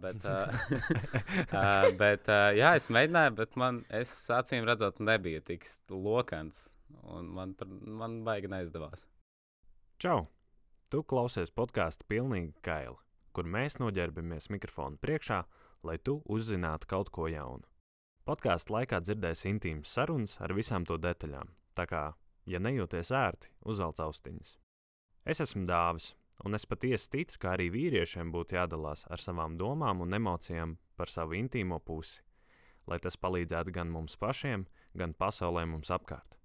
[0.00, 0.52] bet, uh,
[1.52, 6.68] uh, bet uh, jā, es mēģināju, bet man, es acīm redzot, nebija tik lokans.
[7.08, 7.54] Un man,
[7.88, 9.06] man baigi neizdevās.
[10.02, 10.26] Čau!
[10.92, 12.98] Tu klausies podkāstu pilnīgi kaili,
[13.32, 15.38] kur mēs noģērbamies mikrofonu priekšā,
[15.88, 17.64] lai tu uzzinātu kaut ko jaunu.
[18.28, 22.02] Podkāstu laikā dzirdēsi intīmas sarunas ar visām to detaļām, tā kā,
[22.44, 24.52] ja nejūties ērti, uzvelc austiņas.
[25.24, 26.12] Es esmu Dāvis,
[26.44, 31.12] un es patiesi ticu, ka arī vīriešiem būtu jādalās ar savām domām un emocijām par
[31.12, 32.22] savu intīmo pusi,
[32.86, 36.38] lai tas palīdzētu gan mums pašiem, gan pasaulē mums apkārt.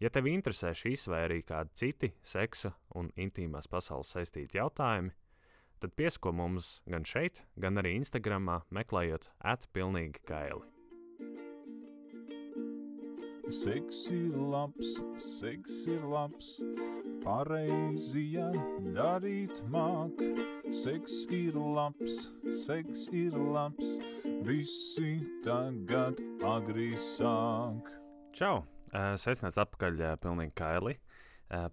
[0.00, 5.14] Ja tev interesē šīs vai arī kādi citi seksa un intīmās pasaules saistīti jautājumi,
[5.80, 10.75] tad piesko mums gan šeit, gan arī Instagramā, meklējot atpilnīgi kaili.
[13.46, 16.48] Seks ir labs, seks ir labs,
[17.22, 18.48] pareizi, ja
[18.96, 20.18] darīt māk.
[20.74, 22.24] Seks ir labs,
[22.64, 24.00] seks ir labs,
[24.42, 27.92] visi tagad agri sāk.
[28.34, 28.64] Čau!
[28.90, 30.96] Sveicināts atpakaļ, pilnīgi kaili.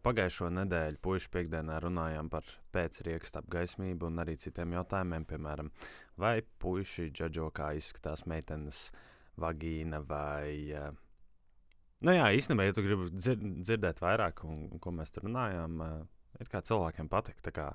[0.06, 5.74] Pagājušo nedēļu puikas piekdienā runājām par pēcriekstu apgaismību un arī citiem jautājumiem, piemēram,
[6.22, 8.92] vai puiši džadžo, kā izskatās meitenes
[9.42, 10.94] vagīna vai uh,
[12.04, 15.80] Nu, jā, īstenībā, ja tu gribi dzir dzirdēt vairāk, un, un ko mēs tur runājām,
[16.44, 17.40] ir kā cilvēkiem patīk.
[17.56, 17.70] Kā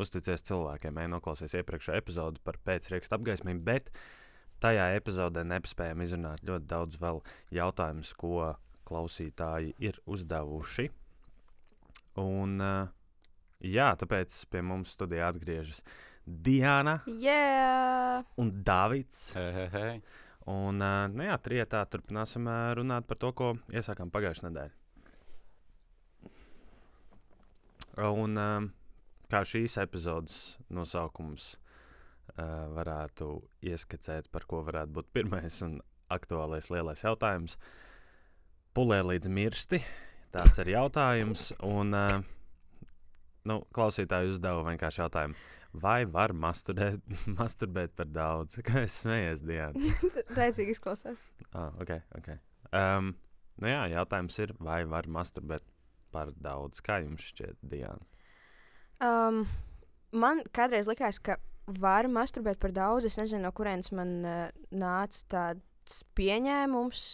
[0.00, 3.92] uzticies cilvēkiem, ej noklausies iepriekšējā epizode par pēcrakstu apgaismību, bet
[4.64, 7.20] tajā epizodē nespējam izrunāt ļoti daudz vēl
[7.52, 8.54] jautājumus, ko
[8.88, 10.88] klausītāji ir uzdevuši.
[12.22, 12.56] Un,
[13.60, 15.84] jā, tāpēc pie mums studijā atgriežas
[16.24, 18.24] Diana yeah!
[18.38, 19.32] un Davids.
[19.36, 19.96] Hei, hei, hei.
[20.50, 20.82] Un,
[21.14, 24.74] nu jā, trietā turpināsim runāt par to, ko iesākām pagājušajā nedēļā.
[28.08, 28.40] Un
[29.30, 30.38] kā šīs epizodes
[30.72, 31.52] nosaukums
[32.74, 33.28] varētu
[33.68, 35.78] ieskicēt, par ko varētu būt pirmais un
[36.12, 37.58] aktuālais lielais jautājums.
[38.74, 39.82] Pulē līdz mirsti.
[40.32, 41.50] Tāds ir jautājums.
[41.68, 41.92] Un,
[43.44, 45.36] nu, klausītāji uzdeva vienkārši jautājumu
[45.72, 47.02] vai var masturbēt,
[47.38, 48.58] masturbēt par daudz?
[48.66, 49.92] Kā es smējos, Diana?
[50.38, 51.20] Reizīgi izklausās.
[51.52, 52.32] Ah, ok, ok.
[52.72, 53.12] Um,
[53.62, 55.64] nu jā, jautājums ir, vai var masturbēt
[56.12, 56.82] par daudz?
[56.84, 58.04] Kā jums šķiet, Diana?
[59.02, 59.44] Um,
[60.12, 63.08] man kādreiz likās, ka var masturbēt par daudz.
[63.08, 65.68] Es nezinu, no kurienes man uh, nāca tāds
[66.18, 67.04] pieņēmums,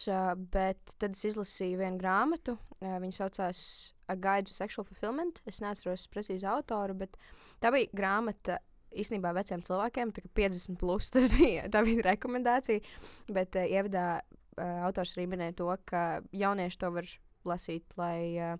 [0.53, 2.57] bet tad es izlasīju vienu grāmatu.
[2.79, 3.61] Viņa saucās
[4.09, 5.41] A Guide to Sexual Fulfillment.
[5.49, 7.17] Es neatceros precīzi autoru, bet
[7.61, 8.57] tā bija grāmata
[8.89, 11.11] īstenībā veciem cilvēkiem, tā 50 plus.
[11.13, 12.81] Tas bija, tā bija rekomendācija.
[13.29, 17.09] Bet uh, ievadā uh, autors arī minēja to, ka jaunieši to var
[17.49, 18.55] lasīt, lai uh,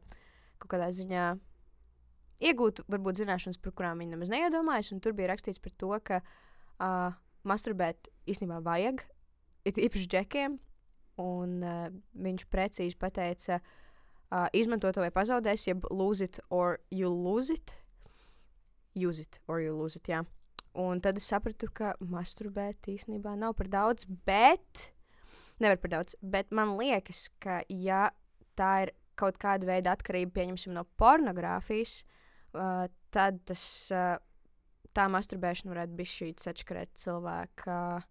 [0.62, 1.30] kaut kādā ziņā
[2.50, 4.94] iegūtu varbūt zināšanas, par kurām viņi nemaz neiedomājas.
[5.04, 9.04] Tur bija rakstīts par to, ka uh, masturbēt īstenībā vajag,
[9.68, 10.58] it īpaši džekiem.
[11.20, 17.10] Un uh, viņš precīzi pateica, uh, izmanto to vai pazaudēs, jeb lose it or you
[17.12, 17.74] lose it.
[18.96, 20.24] Use it or you lose it, jā.
[20.80, 24.90] Un tad es sapratu, ka masturbēt īstenībā nav par daudz, bet
[25.60, 26.16] nevar par daudz.
[26.22, 28.10] Bet man liekas, ka ja
[28.60, 32.04] tā ir kaut kāda veida atkarība, pieņemsim, no pornogrāfijas,
[32.56, 34.16] uh, tad tas, uh,
[34.96, 38.08] tā masturbēšana varētu būt šī atšķirīga cilvēka uh,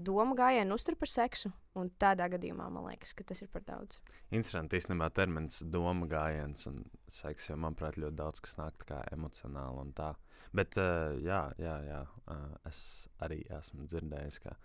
[0.00, 1.50] domu gājienu, uztver par seksu.
[1.78, 4.00] Un tādā gadījumā man liekas, ka tas ir par daudz.
[4.32, 6.80] Interesanti, īstenībā termins doma gājiens un
[7.12, 10.14] seks jau, manuprāt, ļoti daudz kas nāk kā emocionāli un tā.
[10.56, 12.80] Bet, uh, jā, jā, jā uh, es
[13.24, 14.56] arī esmu dzirdējis, ka.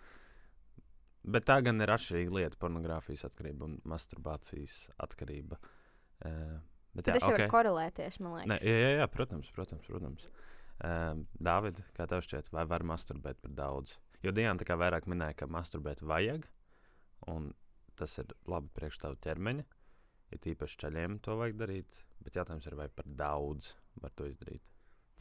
[1.24, 5.60] Bet tā gan ir atšķirīga lieta- pornogrāfijas atkarība un masturbācijas atkarība.
[6.24, 6.58] Uh,
[6.96, 7.46] bet, jā, tas jau okay.
[7.46, 8.50] var korelēties, man liekas.
[8.56, 9.86] Ne, jā, jā, jā, protams, protams.
[9.92, 10.28] protams.
[10.84, 13.98] Uh, Dāvid, kā tev šķiet, vai var masturbēt par daudz?
[14.24, 16.46] Jo Diana tā kā vairāk minēja, ka masturbēt vajag,
[17.32, 17.52] un
[18.00, 19.66] tas ir labi priekš tavu ķermeņa.
[20.34, 24.26] Ir ja īpaši ceļiem to vajag darīt, bet jautājums ir, vai par daudz var to
[24.26, 24.64] izdarīt.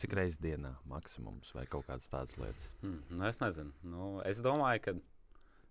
[0.01, 2.71] Cik reizes dienā maksimums vai kaut kādas tādas lietas?
[2.81, 3.75] Hmm, nu es nezinu.
[3.85, 4.95] Nu, es domāju, ka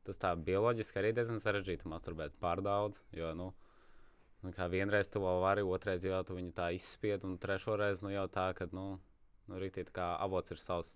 [0.05, 3.01] tas tā bioloģiski arī diezgan sarežģīti masturbēt pār daudz.
[3.17, 3.49] Jo, nu,
[4.43, 8.13] nu, kā vienreiz to vari, otrreiz jau tu viņu tā izspied, un trešo reizi nu,
[8.13, 8.85] jau tā, ka nu,
[9.47, 10.93] nu, rītī, kā avots ir savs.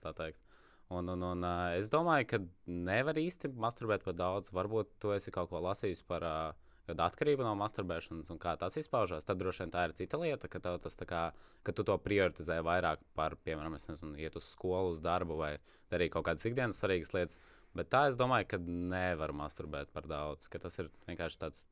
[0.94, 2.40] Un, un, un es domāju, ka
[2.70, 4.52] nevar īsti masturbēt par daudz.
[4.54, 9.26] Varbūt tu esi kaut ko lasījis par uh, atkarību no masturbēšanas un kā tas izpaužās.
[9.26, 11.24] Tad droši vien tā ir cita lieta, ka, tas, kā,
[11.66, 15.56] ka tu to prioritizē vairāk par, piemēram, nezinu, iet uz skolu, uz darbu vai
[15.90, 17.40] darīt kaut kādas ikdienas svarīgas lietas.
[17.76, 20.48] Bet tā es domāju, ka nevar masturbēt par daudz.
[20.50, 21.66] Tas ir vienkārši tāds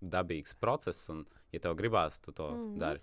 [0.00, 2.78] dabīgs process, un, ja tev gribās, tu to mm -hmm.
[2.78, 3.00] dari.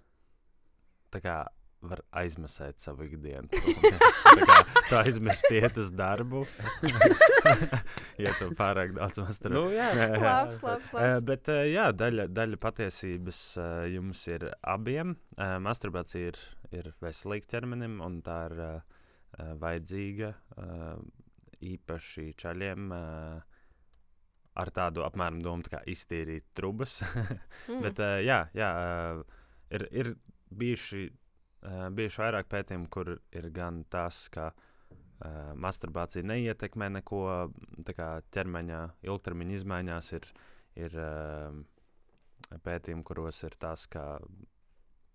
[1.11, 1.35] Tā kā
[1.83, 3.49] var aizmasēt savu ikdienu.
[4.49, 4.57] kā,
[4.87, 6.45] tu aizmirsti iet uz darbu.
[8.23, 9.55] ja tu pārāk daudz masturbē.
[9.57, 9.89] Nu, jā.
[10.23, 11.25] Labs, labs, Uh, labs.
[11.27, 15.15] bet uh, jā, daļa, daļa patiesības uh, jums ir abiem.
[15.37, 16.39] Masturbācija ir,
[16.71, 18.59] ir veselīga ķermenim, un tā ir
[19.59, 20.29] vajadzīga
[21.63, 22.91] īpaši čaļiem.
[24.53, 26.99] Ar tādu apmēram domu, tā kā iztīrīt trubas.
[27.63, 27.79] Mm.
[27.79, 28.69] Bet, uh, jā, jā
[29.71, 30.07] ir, ir
[30.51, 31.05] bijuši,
[31.63, 37.23] uh, bijuši vairāk pētījumu, kur ir gan tas, ka uh, masturbācija neietekmē neko
[37.87, 40.11] tā kā ķermeņa ilgtermiņa izmaiņās.
[40.19, 40.29] Ir,
[40.85, 41.61] ir uh,
[42.63, 44.05] pētījumi, kuros ir tas, ka,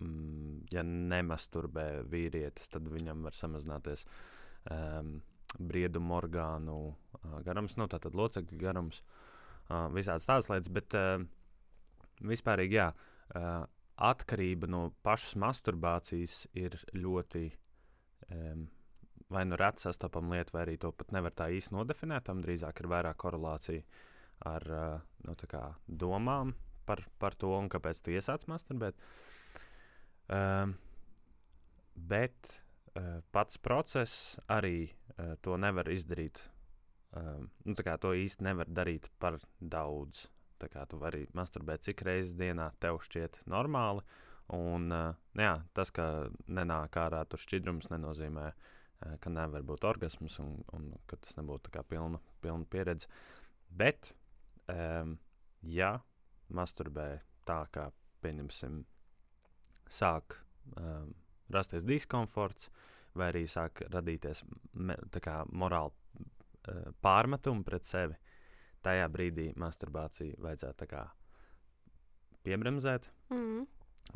[0.03, 4.07] mm, ja nemasturbē vīrietis, tad viņam var samazināties
[4.73, 5.19] um,
[5.59, 9.03] briedumu orgānu uh, garums, nu, tātad locekļu garums,
[9.69, 10.73] uh, visādas tādas lietas.
[10.73, 11.23] Bet uh,
[12.25, 12.91] vispārīgi, jā,
[13.37, 13.67] uh,
[13.99, 17.45] atkarība no pašas masturbācijas ir ļoti
[18.31, 18.69] um,
[19.29, 22.29] vai nu reta sastopama lieta, vai arī to pat nevar tā īsti nodefinēt.
[22.29, 23.85] Tam drīzāk ir vairāk korelācija
[24.49, 25.35] ar uh, nu,
[25.87, 26.55] domām
[26.87, 28.97] par, par to, kāpēc tu iesāc masturbēt.
[30.29, 30.77] Um,
[31.95, 32.55] bet
[32.95, 36.45] uh, pats process arī uh, to nevar izdarīt.
[37.17, 40.29] Um, nu, to īsti nevar darīt par daudz.
[40.59, 44.03] Tā kā tu vari masturbēt cik reizes dienā tev šķiet normāli.
[44.57, 44.89] Un,
[45.37, 48.47] jā, tas, ka nenāk ārā tur šķidrums, nenozīmē,
[49.21, 53.11] ka nevar būt orgasms un, un ka tas nebūtu tā kā pilna, pilna pieredze.
[53.69, 54.15] Bet,
[54.73, 55.19] um,
[55.63, 55.99] ja
[56.55, 57.11] masturbē
[57.49, 57.89] tā, kā
[58.25, 58.81] pieņemsim,
[59.89, 60.41] sāk
[60.77, 61.13] um,
[61.53, 62.71] rasties diskomforts,
[63.17, 64.45] vai arī sāk radīties
[64.81, 64.97] me,
[65.53, 68.17] morāli uh, pārmetumi pret sevi,
[68.85, 70.87] tajā brīdī masturbāciju vajadzētu
[72.47, 73.11] piebremzēt.
[73.33, 73.67] Mm.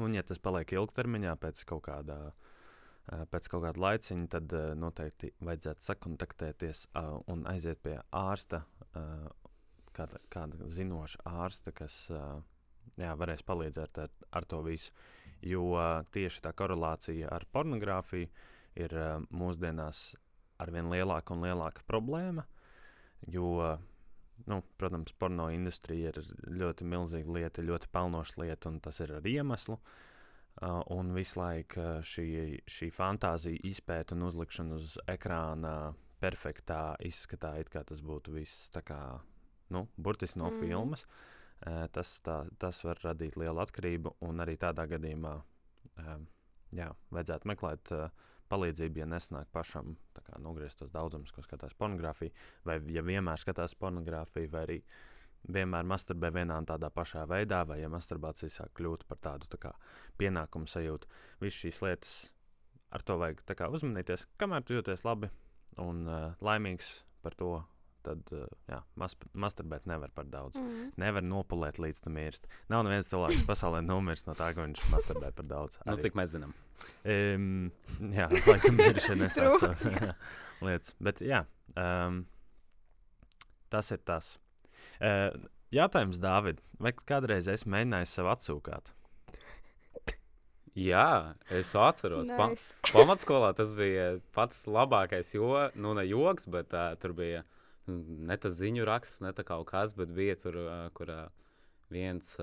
[0.00, 4.70] Un, ja tas paliek ilgtermiņā, pēc kaut kāda, uh, pēc kaut kāda laiciņa, tad uh,
[4.78, 8.64] noteikti vajadzētu sakontaktēties uh, un aiziet pie ārsta,
[9.96, 14.92] kāda, kāda zinoša ārsta, kas jā, varēs palīdzēt ar, ar to visu.
[15.42, 15.64] Jo
[16.14, 18.28] tieši tā korelācija ar pornogrāfiju
[18.78, 18.94] ir
[19.32, 20.12] mūsdienās
[20.62, 22.44] arvien lielāka un lielāka problēma.
[23.32, 23.78] Jo,
[24.46, 29.28] nu, protams, porno industrija ir ļoti milzīga lieta, ļoti pelnoša lieta, un tas ir ar
[29.28, 29.78] iemeslu.
[30.62, 32.26] Uh, un visu laiku uh, šī,
[32.68, 38.82] šī fantāzija, izpēta un uzlikšana uz ekrāna perfektā izskatā, it kā tas būtu viss tā
[38.84, 38.98] kā,
[39.72, 40.60] nu, burtiski no mm.
[40.60, 41.06] Filmas.
[41.62, 46.28] Uh, tas, tā, tas var radīt lielu atkarību, un arī tādā gadījumā um,
[46.76, 49.96] jā, vajadzētu meklēt uh, palīdzību, ja nesnāk pašam
[50.42, 52.32] nogriezt tos daudzumus, ko skatās pornogrāfiju,
[52.68, 54.78] vai ja vienmēr skatās pornogrāfiju, vai arī
[55.42, 59.58] vienmēr masturbē vienā un tādā pašā veidā, vai ja masturbācija sāk kļūt par tādu tā
[59.62, 59.72] kā,
[60.20, 61.10] pienākumu sajūtu.
[61.42, 62.14] Visas šīs lietas
[62.92, 65.32] ar to vajag kā, uzmanīties, kamēr tu jūties labi
[65.82, 67.54] un uh, laimīgs par to.
[68.02, 70.58] Tad uh, jā, mas masturbēt nevar par daudz.
[70.58, 70.90] Mm.
[70.98, 72.48] Nevar nopulēt līdz tam mirst.
[72.72, 75.78] Nav neviens cilvēks pasaulē nomirst no tā, ka viņš masturbē par daudz.
[75.86, 76.54] Nu, cik mēs zinām.
[77.06, 77.70] Um,
[78.14, 79.86] jā, laikam ir tās savas
[80.66, 80.96] lietas.
[81.02, 81.44] Bet jā,
[81.78, 82.24] um,
[83.72, 84.34] tas ir tas.
[84.98, 85.30] Uh,
[85.74, 88.92] jautājums, Dāvid, vai kādreiz esi mēģinājis sev atsūkāt?
[90.78, 92.30] Jā, es atceros.
[92.32, 92.72] Pa, Nice.
[92.94, 97.50] pamatskolā tas bija pats labākais, jo, nu, ne joks, bet uh, tur bija mm,
[97.86, 100.58] ne tas ziņu raksts, ne tā kaut kas, bet bija tur,
[100.96, 101.12] kur
[101.92, 102.34] viens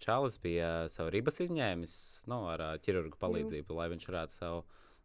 [0.00, 1.94] čalis bija savu ribas izņēmis
[2.30, 4.38] nu, ar ķirurgu palīdzību, lai viņš varētu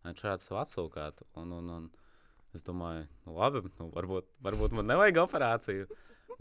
[0.03, 1.23] lai viņš varētu sev atsūkāt.
[1.39, 1.89] Un, un, un
[2.55, 5.87] es domāju, nu, labi, nu, varbūt, varbūt man nevajag operāciju.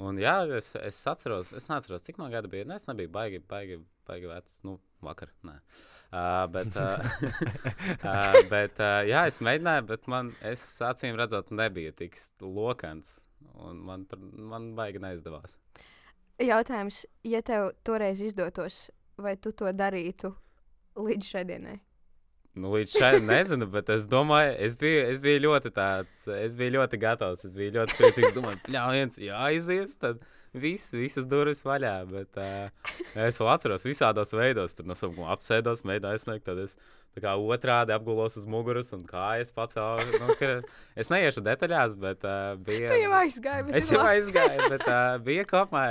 [0.01, 2.69] Un, jā, es, es atceros, es neatceros, cik man gadi bija.
[2.69, 4.61] Ne, es nebiju baigi, baigi, baigi vecs.
[4.67, 5.33] Nu, vakar.
[5.47, 5.59] Nē.
[6.13, 7.01] Uh, bet, uh,
[8.09, 13.19] uh, bet uh, jā, es mēģināju, bet man, es acīm redzot, nebija tik lokans.
[13.63, 14.07] Un man,
[14.53, 15.57] man baigi neizdevās.
[16.43, 18.87] Jautājums, ja tev toreiz izdotos,
[19.21, 20.33] vai tu to darītu
[20.99, 21.79] līdz šai dienai?
[22.55, 26.75] Nu, līdz šai nezinu, bet es domāju, es biju, es biju ļoti tāds, es biju
[26.75, 27.47] ļoti gatavs.
[27.49, 28.35] Es biju ļoti priecīgs.
[28.37, 30.21] Domāju, pļāviens, jāizies, tad
[30.53, 31.95] viss, visas durvis vaļā.
[32.11, 32.91] Bet uh,
[33.25, 34.77] es vēl atceros visādos veidos.
[34.77, 36.45] Tur no sākuma apsēdos, mēģināju aizsniegt.
[36.51, 36.77] Tad es
[37.17, 40.21] tā kā otrādi apgulos uz muguras un kājas pacēlu.
[40.21, 40.37] Nu,
[41.01, 42.93] es neiešu detaļās, bet uh, bija.
[42.93, 45.87] Tu jau aizgāji, bet Es jau aizgāju, bet uh, bija kopumā.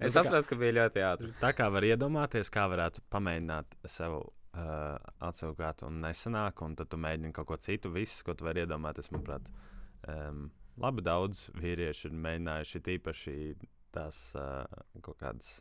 [0.00, 1.30] Es Nu, kā- atceros, ka bija ļoti ātri.
[1.38, 4.18] Tā kā var iedomāties, kā varētu pamēģināt sev
[4.56, 7.92] uh, atsūkāt un nesanāk, un tad tu mēģini kaut ko citu.
[7.94, 9.50] Viss, ko tu vari iedomāties, manuprāt,
[10.10, 10.48] um,
[10.80, 13.36] labi daudz vīriešu ir mēģinājuši tīpaši
[13.94, 14.64] tās uh,
[15.04, 15.58] kaut kādas.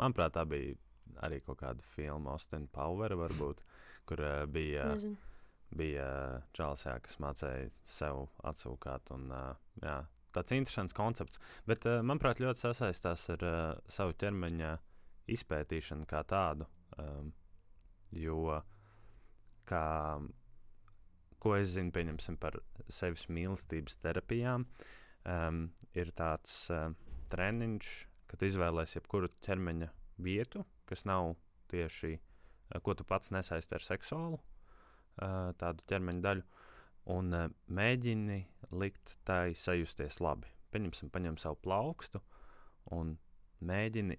[0.00, 0.74] Manuprāt, tā bija
[1.26, 3.62] arī kaut kāda filma, Austin Power, varbūt,
[4.08, 4.90] kur uh, bija.
[4.94, 5.20] Nezinu.
[5.74, 6.04] bija
[6.54, 9.10] čāls, jā, kas mācīja sev atsūkāt.
[9.10, 9.96] Un, uh, jā,
[10.36, 11.40] tāds interesants koncepts.
[11.66, 13.56] Bet, uh, manuprāt, ļoti sasaistās ar uh,
[13.90, 14.70] savu ķermeņa
[15.34, 16.68] izpētīšanu kā tādu.
[16.94, 17.32] Um,
[18.18, 18.60] jo,
[19.68, 19.84] kā,
[21.42, 24.66] ko es zinu, pieņemsim par sevis mīlestības terapijām,
[25.24, 25.64] um,
[25.96, 26.90] ir tāds uh,
[27.32, 27.92] treniņš,
[28.30, 29.90] kad izvēlēsies jebkuru ķermeņa
[30.24, 31.34] vietu, kas nav
[31.72, 36.44] tieši uh, ko tu pats nesaisti ar seksuālu uh, tādu ķermeņa daļu,
[37.14, 38.40] un uh, mēģini
[38.74, 40.50] likt tai sajusties labi.
[40.74, 42.20] Pieņemsim, paņem savu plaukstu
[42.94, 43.14] un
[43.64, 44.18] mēģini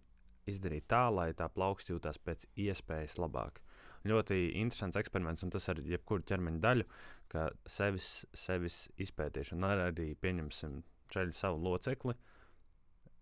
[0.49, 3.59] izdarīt tā, lai tā plauksta jūtas pēc iespējas labāk.
[4.05, 6.85] Ļoti interesants eksperiments, un tas ar jebkuru ķermeņa daļu,
[7.31, 10.83] ka sevis, sevis izpētīšana, arī pieņemsim
[11.13, 12.13] ceļu savu locekli.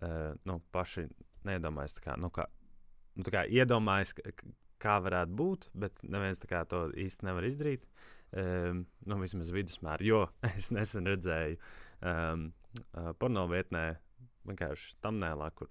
[0.04, 1.06] Uh, nu, paši
[1.48, 2.50] neiedomājas, kā, nu, kā,
[3.16, 4.12] nu, kā iedomājas,
[4.84, 7.88] kā varētu būt, bet neviens to īsti nevar izdarīt.
[8.34, 10.26] Um, nu, vismaz vidusmēr, jo
[10.58, 11.60] es nesen redzēju
[12.02, 12.48] um,
[12.98, 14.00] uh, porno vietnē,
[14.50, 15.70] vienkārši tam nēlā, kur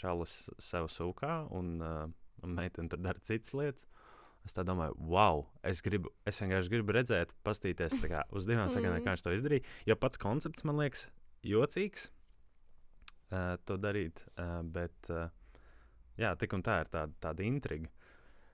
[0.00, 2.06] čalis sev sūkā un, uh,
[2.46, 3.88] un meitene tur dara citas lietas.
[4.44, 7.96] Es domāju, wow, es, gribu, es vienkārši gribu redzēt, paskatīties
[8.36, 9.64] uz divām sekundēm, kā viņš to izdarīja.
[9.88, 11.06] Jo pats koncepts man liekas
[11.48, 12.10] jocīgs
[13.32, 15.32] uh, to darīt, uh, bet uh,
[16.20, 17.88] jā, tik un tā ir tāda, tāda intriga.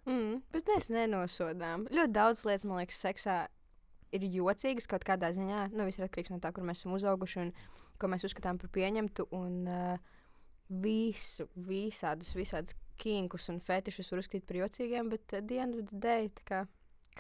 [0.07, 1.89] Mm, bet mēs nenosodām.
[1.91, 3.41] Ļoti daudz lietas, man liekas, seksā
[4.15, 5.69] ir jocīgas kaut kādā ziņā.
[5.75, 7.53] Nu, viss ir atkarīgs no tā, kur mēs esam uzauguši un
[8.01, 9.27] ko mēs uzskatām par pieņemtu.
[9.37, 10.21] Un, uh,
[10.71, 16.29] visu, visādus, visādus kinkus un fetišus var uzskatīt par jocīgiem, bet uh, dienu dēļ,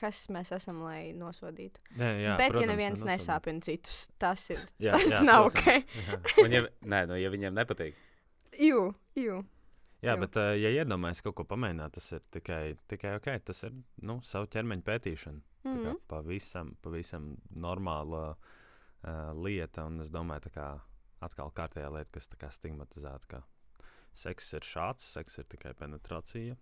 [0.00, 1.82] kas mēs esam, lai nosodītu.
[1.96, 4.62] Jā, jā, bet, protams, ja neviens nesāpina citus, tas ir.
[4.78, 6.38] Jā, tas jā, nav protams, ok.
[6.44, 6.52] jā.
[6.54, 6.62] Ja,
[6.94, 7.98] nē, nu, ja viņiem nepatīk,
[8.60, 9.40] Jū, jū.
[10.00, 10.16] Jā, Jā.
[10.20, 13.28] bet, uh, ja iedomājaties kaut ko pamēģināt, tas ir tikai, tikai ok.
[13.44, 13.74] Tas ir
[14.08, 15.42] nu, savu ķermeņa pētīšana.
[15.64, 15.76] Mm.
[15.76, 15.98] -hmm.
[16.08, 19.84] Pavisam, pavisam normāla uh, lieta.
[19.84, 20.66] Un es domāju, tā kā
[21.20, 23.42] atkal kārtējā lieta, kas stigmatizēta, ka
[24.12, 26.56] seks ir šāds, seks ir tikai penetrācija.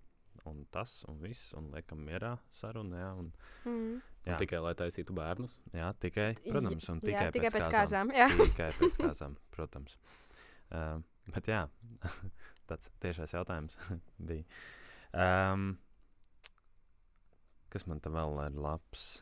[0.47, 2.99] Un tas, un viss, un liekam, mierā sarunā.
[3.00, 3.33] Jā, un,
[3.67, 3.97] Mm.
[4.25, 5.57] jā, Un tikai lai taisītu bērnus.
[5.75, 8.12] jā, tikai, protams, un Jā, tikai, tikai pēc kāzām.
[8.12, 8.12] kāzām.
[8.14, 8.28] Jā.
[8.47, 9.97] Tikai pēc kāzām, protams.
[10.71, 11.00] Uh,
[11.35, 11.64] bet jā,
[12.69, 13.75] tāds tiešais jautājums
[14.28, 14.45] bija.
[15.12, 15.78] Um,
[17.73, 19.21] kas man te vēl ir labs?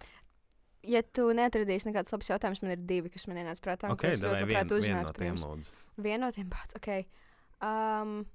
[0.86, 3.88] Ja tu neatradīsi nekādus labus jautājumus, man ir divi, kas man ienāca prātā.
[3.88, 5.72] un Ok, kurus ļoti vien, vien no tiem lūdzu.
[5.96, 6.90] Vienu no tiem pats, ok.
[7.62, 8.26] Um,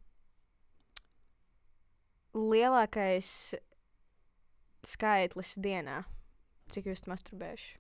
[2.34, 3.30] lielākais
[4.88, 6.02] skaitlis dienā,
[6.74, 7.78] cik jūs masturbējuši?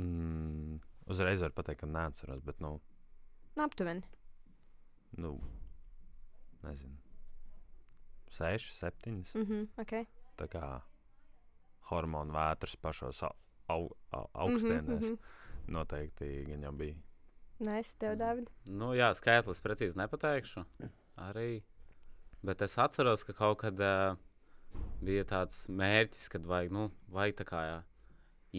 [0.00, 2.76] Mm, uzreiz var pateikt, ka neatceros, bet, nu,
[3.56, 4.02] Nu, aptuveni.
[5.18, 5.32] nu
[6.62, 6.96] nezinu,
[8.36, 9.34] seši, septiņas.
[9.34, 10.06] Mm -hmm, okay.
[10.36, 10.80] Tā kā
[11.90, 13.32] hormonu vētras pašos au,
[13.68, 15.04] au, au, augstienēs.
[15.04, 15.72] Mm Mhm, -hmm.
[15.72, 16.96] Noteikti gan jau bija.
[17.60, 18.48] Nē, tev, Dārvid.
[18.72, 20.64] Nu, jā, skaitlis precīzi nepateikšu.
[21.20, 21.60] Arī.
[22.46, 24.14] Bet es atceros, ka kaut kad uh,
[25.04, 27.76] bija tāds mērķis, kad vajag, nu, vajag tā kā jā,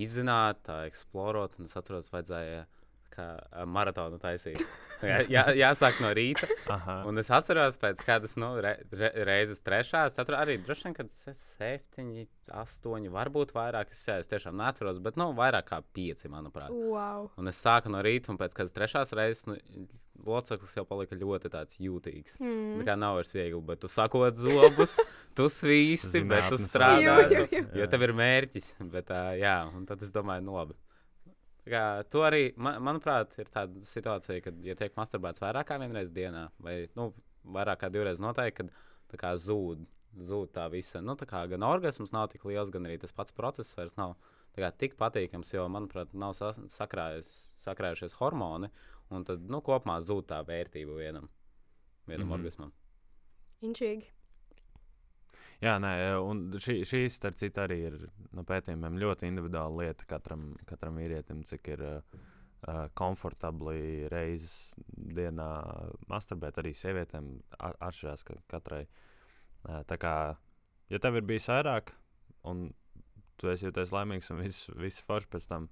[0.06, 1.58] izzināt, tā eksplorot.
[1.58, 2.68] Un es atceros, vajadzēja
[3.14, 3.26] kā
[3.68, 4.62] maratonu taisīt.
[5.02, 6.46] Jā, jā, jāsāk no rīta.
[6.70, 7.00] Aha.
[7.10, 11.10] Un es atceros, pēc kādas nu, re, re, reizes trešās, atceros arī droši vien, kad
[11.10, 12.28] es septiņi,
[12.62, 13.90] astoņi, varbūt vairāk.
[13.96, 16.70] Es, jā, es tiešām neatceros, bet nu, vairāk kā pieci, manuprāt.
[16.70, 17.32] Wow.
[17.42, 19.58] Un es sāku no rīta, un pēc kādas trešās reizes nu,
[20.26, 21.50] loceklis jau palika ļoti
[21.82, 22.38] jūtīgs.
[22.42, 22.78] Mm.
[22.82, 24.98] Tā kā nav vairs viegli, bet tu sakot zobus,
[25.38, 27.18] tu svīsti, bet tu Zinātnes strādā.
[27.26, 28.74] tu- Jū, jū, Jo tev ir mērķis.
[28.94, 30.78] Bet, uh, jā, un tad es domāju, nu labi.
[31.62, 35.78] Tā Kā, tu arī, man, manuprāt, ir tāda situācija, kad, ja tiek masturbēts vairāk kā
[35.82, 37.12] vienreiz dienā, vai nu,
[37.46, 38.72] vairāk kā divreiz noteikti, kad
[39.14, 39.84] tā kā zūd,
[40.26, 41.04] zūd tā visa.
[41.06, 44.16] Nu, tā kā gan orgasms nav tik liels, gan arī tas pats process vairs nav
[44.56, 48.72] tā kā, tik patīkams, jo, manuprāt, nav sakrājies- sakrājušies hormoni,
[49.14, 51.30] un tad nu, kopumā zūd tā vērtība vienam,
[52.08, 52.32] vienam mm.
[52.32, 52.40] -hmm.
[52.40, 52.74] orgasmam.
[53.62, 54.10] Inčīgi.
[55.62, 55.92] Jā, nē,
[56.26, 57.98] un šī, šī starp citu, arī ir
[58.34, 65.50] no pētījumiem ļoti individuāla lieta katram, katram vīrietim, cik ir uh, komfortabli reizes dienā
[66.10, 66.58] masturbēt.
[66.62, 68.88] Arī sievietēm a- atšķirās ka katrai.
[69.62, 70.16] Tā kā,
[70.90, 71.94] ja tev ir bijis vairāk,
[72.50, 72.72] un
[73.38, 75.70] tu esi jūties laimīgs, un viss vis forši pēc tam,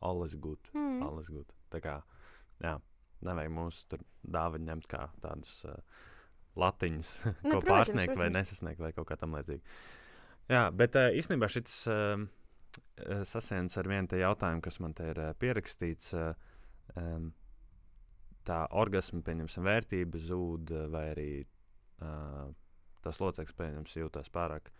[0.00, 0.70] alles good.
[0.72, 1.02] Mm.
[1.04, 1.52] Alles good.
[1.72, 1.98] Tā kā,
[2.64, 2.78] jā,
[3.28, 5.76] nevajag mūs tur dāvana ņemt kā tādus uh,
[6.60, 8.36] latiņus, Nu, ko protams, pārsniegt vai protams.
[8.40, 9.78] nesasniegt, vai kaut kā tamlīdzīga.
[10.52, 12.26] Jā, bet uh, īstenībā šis uh,
[13.26, 16.12] sasienas ar vienu te jautājumu, kas man te ir uh, pierakstīts.
[16.14, 16.54] Uh,
[17.00, 17.32] um,
[18.46, 22.46] tā orgasma, pieņemsim, vērtība zūd, vai arī uh,
[23.02, 24.70] tas loceklis, pieņemsim, jūtas pārāk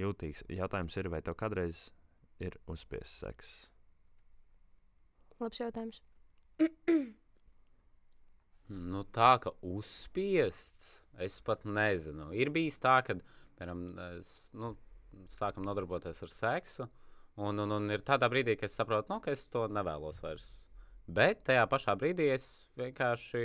[0.00, 0.44] jūtīgs.
[0.52, 1.86] Jautājums ir, vai tev kādreiz
[2.42, 3.54] ir uzspiests seks?
[5.40, 6.02] Labs jautājums.
[8.72, 12.30] Nu, tā kā uzspiests, es pat nezinu.
[12.32, 13.16] Ir bijis tā, ka
[14.16, 14.72] es, nu,
[15.28, 16.86] sākam nodarboties ar seksu,
[17.36, 20.48] un, un, un ir tādā brīdī, ka es saprotu, nu, ka es to nevēlos vairs.
[21.04, 22.46] Bet tajā pašā brīdī es
[22.80, 23.44] vienkārši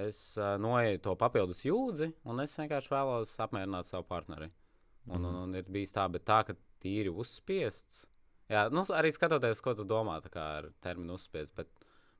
[0.00, 4.48] es, uh, noeju to papildus jūdzi, un es vienkārši vēlos apmierināt savu partneri.
[5.10, 8.06] Un, un, un ir bijis tā, bet tā, ka tīri uzspiests.
[8.50, 11.54] Jā, nu, arī skatoties, ko tu domā ar terminu uzspiests.
[11.56, 11.70] Bet,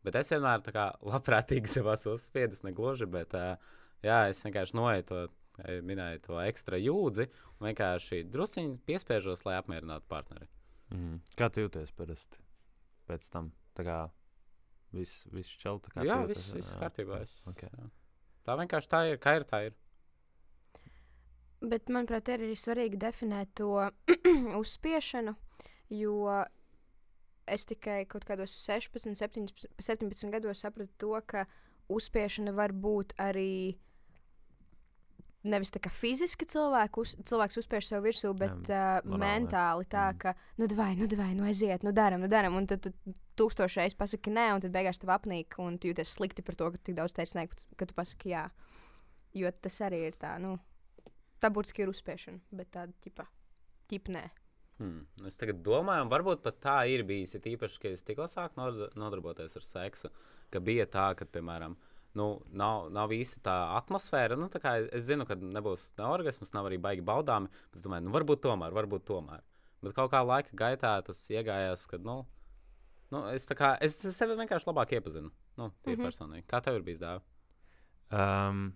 [0.07, 3.55] bet es vienmēr tā kā labprātīgi sev esmu uzspiedis, ne gluži, bet uh,
[4.07, 5.25] jā, es vienkārši noeju to,
[5.87, 7.29] minēju, to ekstra jūdzi
[7.59, 10.49] un vienkārši drusciņi piespiežos, lai apmierinātu partneri.
[10.91, 11.21] Mm.
[11.39, 12.41] Kā tu jūties parasti
[13.11, 13.53] pēc tam?
[13.79, 13.99] Tā kā
[14.97, 15.93] viss vis čelta.
[15.95, 17.21] kā Jā, viss, viss kārtībā.
[17.25, 17.63] Es, ok.
[17.69, 17.91] jā.
[18.47, 19.77] Tā vienkārši tā ir, kā ir, tā ir.
[21.61, 23.75] Bet, manuprāt, ir arī svarīgi definēt to
[24.63, 25.35] uzspiešanu,
[25.93, 26.15] jo
[27.51, 31.47] es tikai kaut kādos 16, 17, 17 gados sapratu to, ka
[31.91, 33.77] uzspiešana var būt arī
[35.41, 39.21] nevis tā kā fiziski cilvēku, uz, cilvēks uzspiež sev virsū, bet uh, morāli.
[39.23, 40.19] mentāli tā, Mm.
[40.21, 42.93] ka, nu, vai, nu, vai, nu, aiziet, nu, daram, nu, daram, un tad tu
[43.41, 46.69] tūkstoši reizes pasaki nē, un tad beigās tev apnīk, un tu jūties slikti par to,
[46.71, 48.51] ka tu tik daudz teici nē, ka tu pasaki jā.
[49.33, 50.59] Jo tas arī ir tā, nu,
[51.41, 53.25] tā būtiski ir uzspiešana, bet tāda tipa,
[53.89, 54.25] tipa nē.
[54.81, 55.05] Hmm.
[55.29, 57.35] Es tagad domāju, varbūt pat tā ir bijis.
[57.37, 60.09] Ir īpaši, ka es tikko sāku nod- nodarboties ar seksu,
[60.51, 61.77] ka bija tā, ka, piemēram,
[62.17, 64.39] nu, nav, nav īsti tā atmosfēra.
[64.41, 67.53] Nu, tā kā es zinu, ka nebūs ne orgasms, nav arī baigi baudāmi.
[67.69, 69.45] bet Es domāju, nu, varbūt tomēr, varbūt tomēr.
[69.85, 72.23] Bet kaut kā laika gaitā tas iegājās, ka, nu,
[73.13, 75.31] nu es, tā kā, es sevi vienkārši labāk iepazinu.
[75.61, 76.09] Nu, tie mm -hmm.
[76.09, 76.47] personīgi.
[76.49, 77.21] Kā tev ir bijis dāvā?
[78.11, 78.73] Um,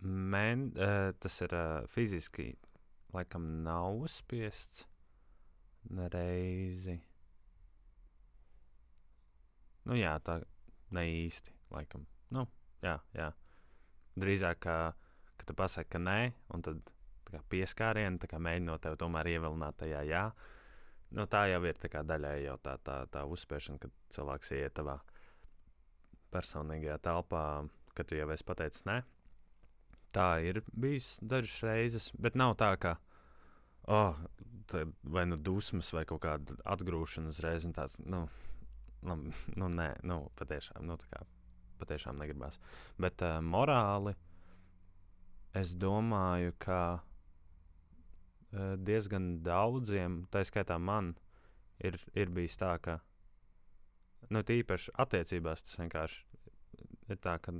[0.00, 2.54] men, uh, tas ir uh, fiziski,
[3.14, 4.86] laikam, nav uzspiests
[5.90, 6.98] nereizi.
[9.88, 10.40] Nu, jā, tā
[10.94, 12.04] ne īsti, laikam.
[12.34, 12.46] Nu,
[12.84, 13.30] jā, jā.
[14.20, 14.76] Drīzāk, ka,
[15.40, 16.18] ka tu pasaki, ka nē,
[16.54, 16.92] un tad
[17.30, 20.24] kā pieskārieni, tā kā mēģinot tev tomēr ievilināt tajā jā.
[21.16, 25.00] Nu, tā jau ir tā daļai jau tā, tā, tā uzspiešana, kad cilvēks iet tavā
[26.30, 27.44] personīgajā telpā,
[27.98, 29.00] kad tu jau esi pateicis nē.
[30.14, 32.96] Tā ir bijis dažas reizes, bet nav tā, ka
[33.90, 34.18] oh,
[34.70, 37.66] tā vai nu dusmas, vai kaut kāda atgrūšana uzreiz.
[37.76, 38.24] Tāds, nu,
[39.06, 39.18] nu,
[39.56, 41.22] nu, nē, nu, patiešām, nu, kā,
[41.82, 42.58] patiešām negribās.
[43.00, 44.16] Bet uh, morāli
[45.56, 51.14] es domāju, ka uh, diezgan daudziem, tā skaitā man,
[51.78, 52.98] ir, ir bijis tā, ka
[54.30, 56.26] nu, tīpaši attiecībās tas vienkārši
[57.10, 57.54] ir tā, ka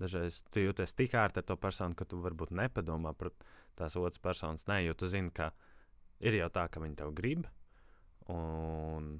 [0.00, 3.32] dažreiz tu jūties tik ērti ar to personu, ka tu varbūt nepadomā par
[3.78, 4.66] tās otras personas.
[4.70, 5.50] Nē, jo tu zini, ka
[6.24, 7.46] ir jau tā, ka viņi tev grib.
[8.28, 9.16] Un,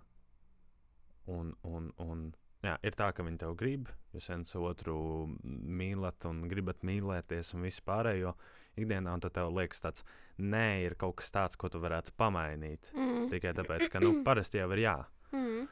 [1.30, 2.24] un, un, un
[2.64, 3.90] jā, ir tā, ka viņi tev grib.
[4.14, 4.98] Jūs viens otru
[5.42, 8.34] mīlat un gribat mīlēties un visu pārējo
[8.78, 9.14] ikdienā.
[9.14, 10.04] Un tad tev liekas, tāds
[10.38, 12.92] nē, ir kaut kas tāds, ko tu varētu pamainīt.
[12.94, 13.26] Mm.
[13.32, 14.98] Tikai tāpēc, ka nu, parasti jau ir jā.
[15.34, 15.66] Mm.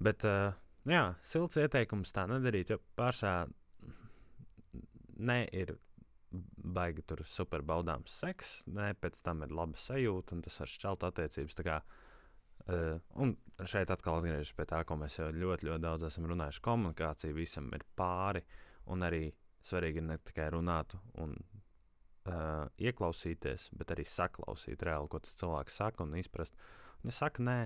[0.00, 0.52] Bet, uh,
[0.88, 3.48] jā, silts ieteikums tā nedarīt, jo pārsvarā
[5.20, 5.76] ne ir
[6.40, 11.06] baigi tur super baudāms seks, ne pēc tam ir laba sajūta, un tas var šķelt
[11.08, 11.58] attiecības.
[11.66, 11.78] Kā,
[12.70, 13.34] uh, un
[13.66, 16.64] šeit atkal atgriežas pie tā, ko mēs jau ļoti, ļoti daudz esam runājuši.
[16.66, 18.44] Komunikācija visam ir pāri,
[18.90, 19.26] un arī
[19.66, 25.80] svarīgi ir ne tikai runāt un uh, ieklausīties, bet arī saklausīt reāli, ko tas cilvēks
[25.82, 26.56] saka, un izprast.
[27.00, 27.58] Un, ja saka, nē,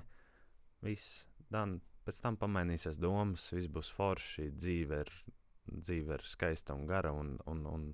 [0.84, 5.12] viss, dan, pēc tam pamainīsies domas, viss būs forši, dzīve ir,
[5.66, 7.88] dzīve ir skaista un gara, un, un, un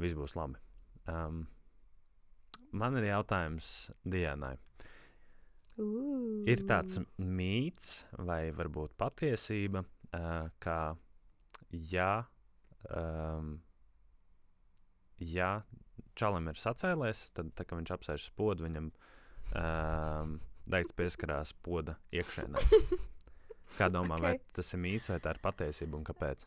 [0.00, 0.60] viss būs labi.
[1.08, 1.44] Um,
[2.72, 4.56] man ir jautājums Dienai.
[5.78, 6.42] Uh.
[6.50, 10.96] Ir tāds mīts, vai varbūt patiesība, uh, ka
[11.70, 12.12] ja,
[12.90, 13.58] um,
[15.22, 15.52] ja
[16.18, 20.34] čalam ir sacēlēs, tad, tā, kad viņš apsēž uz podu, viņam um,
[20.68, 22.64] daigts pieskarās poda iekšēnē.
[23.76, 24.24] Kā domā, okay.
[24.24, 26.46] vai tas ir mīts vai tā ir patiesība un kāpēc?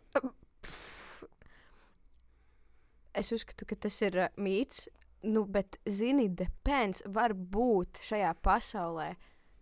[3.22, 4.88] Es uzskatu, ka tas ir uh, mīts.
[5.28, 7.04] Nu, bet, zini, depends.
[7.06, 9.12] Var būt šajā pasaulē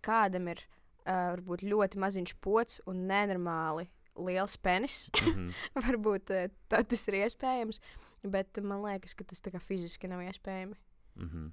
[0.06, 5.10] kādam ir uh, varbūt ļoti maziņš pots un nenormāli liels penis.
[5.20, 5.50] Mm -hmm.
[5.86, 7.80] varbūt uh, tas ir iespējams.
[8.22, 10.74] Bet uh, man liekas, ka tas fiziski nav iespējami.
[11.16, 11.50] Mm -hmm.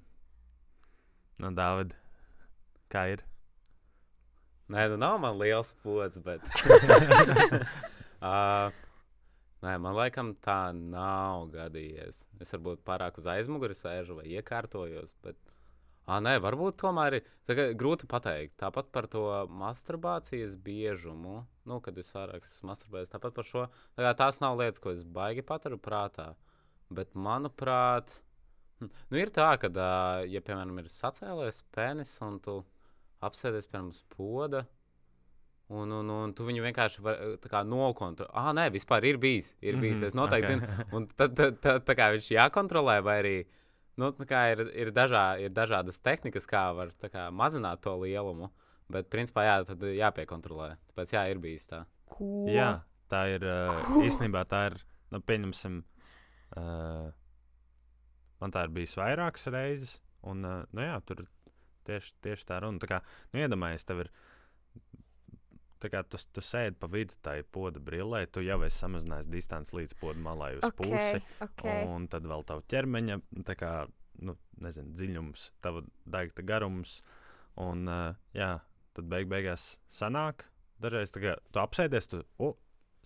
[1.38, 1.94] Nu, Dāvid,
[2.90, 3.24] kā ir?
[4.68, 6.44] Nē, nu nav man liels pods, bet.
[8.20, 8.68] uh,
[9.64, 12.26] nē, man laikam tā nav gadījies.
[12.44, 15.14] Es varbūt pārāk uz aizmuguri sēžu vai iekārtojos.
[15.24, 15.40] Bet...
[16.08, 18.58] Ah, nē, varbūt tomēr ir grūti pateikt.
[18.60, 23.66] Tāpat par to masturbācijas biežumu, nu, kad es vairāk esmu masturbējis, tāpat par šo.
[23.96, 26.34] Tā tās nav lietas, ko es baigi paturu prātā.
[26.92, 28.12] Bet, manuprāt,
[28.80, 29.72] hm, nu, ir tā, ka,
[30.28, 32.62] ja, piemēram, ir sacēlies penis un tu
[33.24, 34.64] apsēdies pie mums poda.
[35.68, 37.02] Un, un, un tu viņu vienkārši
[37.68, 38.30] nokontrolē.
[38.32, 39.50] Ah, nē, vispār ir bijis.
[39.60, 40.00] Ir bijis.
[40.06, 40.70] Es noteikti Mhm, ok.
[40.78, 40.86] zinu.
[40.96, 43.34] Un tad, tad, tad tā kā viņš jākontrolē, vai arī
[44.00, 48.48] nu, tā kā ir, ir, dažā, ir dažādas tehnikas, kā var kā, mazināt to lielumu.
[48.88, 50.70] Bet, principā, jā, tad jāpiekontrolē.
[50.88, 51.82] Tāpēc, jā, ir bijis tā.
[52.08, 52.46] Ko?
[52.48, 52.78] Jā,
[53.12, 54.78] tā ir uh, īstenībā tā ir.
[55.12, 55.82] Nu, pieņemsim,
[56.56, 57.10] uh,
[58.40, 61.26] man tā ir bijis vairākas reizes, un uh, nu, jā, tur
[61.88, 62.80] tieši, tieši tā runa.
[62.82, 62.98] Tā kā,
[63.32, 64.12] nu, iedomājies, tev ir.
[65.78, 69.94] Kā tu, tu sēdi pa vidu tai poda brillē, tu jau esi samazinājis distanci līdz
[70.00, 71.20] poda malai uz Ok, pusi.
[71.44, 71.64] ok.
[71.86, 73.20] Un tad vēl tā ķermeņa,
[73.60, 73.72] kā,
[74.26, 76.96] nu, nezinu, dziļums, tava daigta garums.
[77.62, 78.56] Un, uh, jā,
[78.98, 80.48] tad beig beigās sanāk.
[80.82, 82.58] Dažreiz kā tu apsēdies, tu oh,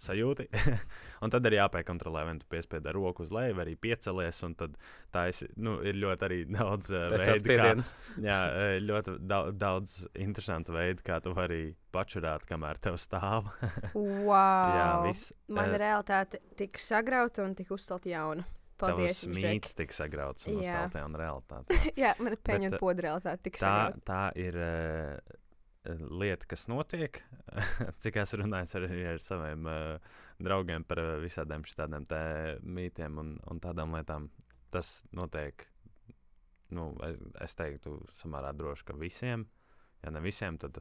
[0.03, 0.49] sajūti.
[1.25, 4.41] un tad ir jāpiekontrolē, vai nu tu piespiedi ar roku uz leju, vai arī piecelies.
[4.47, 4.79] Un tad
[5.15, 7.69] tā esi, nu, ir ļoti arī daudz ir veidu, kā,
[8.29, 11.63] jā, eh, ļoti daudz, daudz interesantu veidu, kā tu vari
[11.95, 13.53] pačurāt, kamēr tev stāv.
[13.93, 14.73] Wow.
[14.73, 15.31] jā, viss.
[15.53, 18.45] Mana eh, realitāte tika sagrauta un tika uzcelta jauna.
[18.83, 19.23] Paldies.
[19.23, 20.63] Tavs mīts tika sagrauts un Jā.
[20.63, 21.79] uzcelta jauna realitāte.
[21.99, 24.03] Jā, mana peņu Bet, un eh, poda realitāte tika tā, sagrauta.
[24.09, 25.37] tā ir uh,
[25.91, 27.23] lieta, kas notiek.
[28.03, 32.07] Cik es runāju ar, arī ar saviem uh, draugiem par uh, visādiem šādiem
[32.63, 34.31] mītiem un, un tādām lietām,
[34.75, 35.67] tas notiek.
[36.73, 39.45] Nu, es, es teiktu, samērā droši, ka visiem,
[40.05, 40.79] ja ne visiem, tad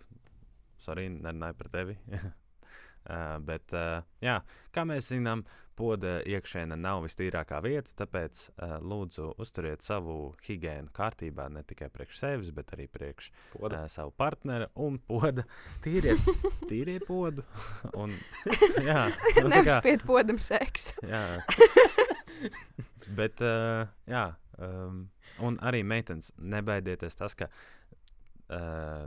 [0.79, 1.97] sorry, nerunāju par tevi.
[3.01, 4.37] Uh, bet, uh, jā,
[4.75, 5.41] kā mēs zinām,
[5.81, 12.19] poda iekšēne nav vistīrākā vieta, tāpēc uh, lūdzu uzturiet savu higiēnu kārtībā ne tikai priekš
[12.21, 13.81] sevis, bet arī priekš Poda.
[13.81, 15.47] uh, savu partneri un poda.
[15.81, 16.21] Tīriet,
[16.69, 17.45] tīriet podu.
[18.01, 18.13] Un,
[18.89, 19.07] jā,
[19.41, 21.01] nu, Neapspied podam seksu.
[21.07, 21.25] jā.
[23.17, 24.27] Bet, uh, jā,
[24.63, 25.03] um,
[25.43, 27.49] un arī meitenes, nebaidieties tas, ka.
[27.49, 27.80] Uh,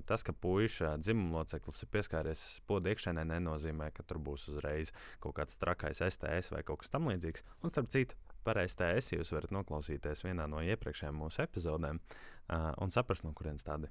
[0.08, 5.36] tas, ka puika dzimuma loceklis ir pieskāries poda iekšēnē, nenozīmē, ka tur būs uzreiz kaut
[5.36, 7.44] kāds trakais STS vai kaut kas tamlīdzīgs.
[7.60, 12.94] Un, starp citu, par STS jūs varat noklausīties vienā no iepriekšējām mūsu epizodēm uh, un
[12.94, 13.90] saprast, no kurienes tādi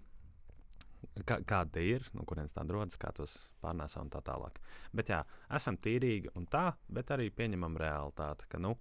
[1.22, 4.58] kā, kāda ir, no kurienes tāda rodas, kā tos pārnēsā un tā tālāk.
[4.96, 5.22] Bet jā,
[5.54, 8.76] esam tīrīgi un tā, bet arī pieņemam realitāti, ka nu,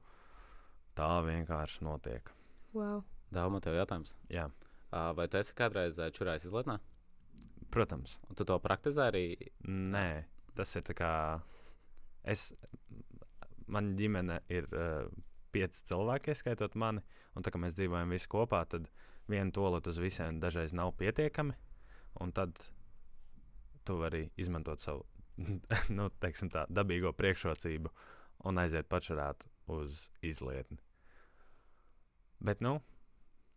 [0.96, 2.32] tā vienkārši notiek.
[2.72, 3.04] Wow.
[3.32, 4.16] Dāvā, man tev jautājums.
[4.32, 6.78] Jā, Ā, Vai tu esi kādreiz čurājis izlietnē?
[7.72, 9.26] protams, Un tu to praktizē arī?
[9.64, 10.24] nē,
[10.56, 11.12] tas ir tā kā
[12.28, 12.52] es,
[13.66, 15.08] man ģimene ir uh,
[15.52, 17.02] pieci cilvēki, ieskaitot mani,
[17.36, 18.90] un tā kā mēs dzīvojam visi kopā, tad
[19.30, 21.56] viena toaleta uz visiem dažreiz nav pietiekami,
[22.20, 22.60] un tad
[23.84, 25.06] tu vari izmantot savu
[25.96, 27.90] nu, tā, dabīgo priekšrocību
[28.44, 30.78] un aiziet pačurāt uz izlietni.
[32.42, 32.80] Bet, nu,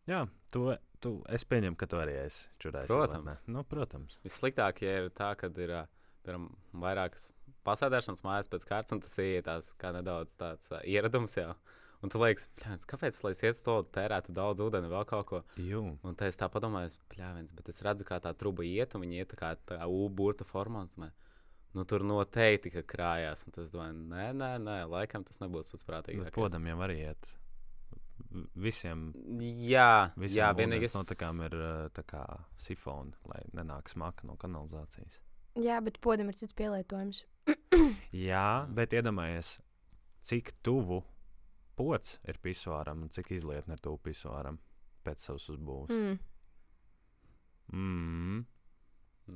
[0.07, 2.89] jā, to, tu, es pieņemu, ka tu arī esi čurājis.
[2.89, 3.43] Protams.
[3.51, 4.19] Nu, protams.
[4.25, 5.85] Vissliktāk, ja ir tā, ka ir ā,
[6.25, 6.49] piemēram,
[6.85, 7.29] vairākas
[7.65, 11.53] pasēdēšanas mājas pēc kārtas, un tas ietās kā nedaudz tāds uh, ieradums jau.
[12.03, 15.39] Un tu liekas, "Bļāviens, kāpēc, lai es ietu to tērētu daudz ūdeni, vēl kaut ko.
[15.57, 15.79] Jū.
[16.05, 19.21] Un tā es tā domāju, pļāviens, bet es redzu, kā tā truba iet, un viņi
[19.23, 20.85] iet kā tā U-burta formā.
[21.75, 23.45] Nu, tur noteikti krājās.
[23.47, 26.35] Un tas domāju, nē, nē, nē, laikam tas nebūs pats Bet prātīgākais.
[26.35, 27.33] podam jau arī iet.
[28.59, 29.09] Visiem,
[29.63, 31.55] Jā, visiem jā vienīgais notekām ir
[31.95, 32.23] tā kā
[32.59, 35.19] sifoni, lai nenāk smaka no kanalizācijas.
[35.55, 37.21] Jā, bet podam ir cits pielietojums.
[38.27, 39.53] Jā, bet iedomājies,
[40.27, 40.99] cik tuvu
[41.79, 44.59] pots ir pisuāram un cik izlietne ir tuvu pisuāram
[45.05, 45.95] pēc savas uzbūves.
[45.95, 46.19] Mm.
[47.71, 48.43] Mm.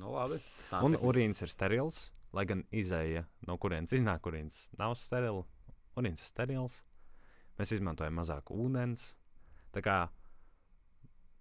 [0.00, 0.36] Nu, labi.
[0.36, 1.02] Un Sāpīgi.
[1.08, 2.02] urīns ir sterils,
[2.36, 5.48] lai gan izēja no kurienes iznāk urīns nav sterils.
[5.98, 6.82] Urīns ir sterils.
[7.60, 9.10] Mēs izmantojam mazāk ūdens.
[9.74, 9.96] Tā kā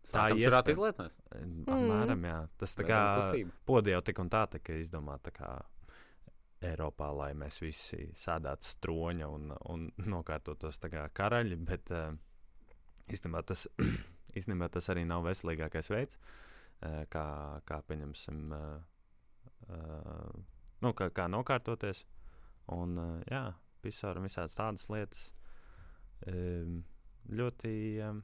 [0.04, 1.18] tā čurāt iespēja- izlietnēs.
[1.32, 2.50] apmēram, jā.
[2.58, 3.00] Tas tā kā
[3.66, 5.32] podi jau tik un tā tika izdomāta
[6.60, 12.12] Eiropā, lai mēs visi sādātu stroņa un, un nokārtotos kā karaļi, bet uh,
[13.08, 13.68] īstenībā, tas,
[14.38, 16.20] īstenībā tas arī nav veselīgākais veids,
[16.84, 17.26] uh, kā,
[17.64, 18.82] kā pieņemsim, uh,
[19.72, 20.36] uh,
[20.84, 22.04] nu, kā, kā nokārtoties.
[22.76, 23.46] Un, uh, jā,
[23.82, 25.30] pisāri un visādas tādas lietas
[26.28, 27.74] ļoti,
[28.06, 28.24] um,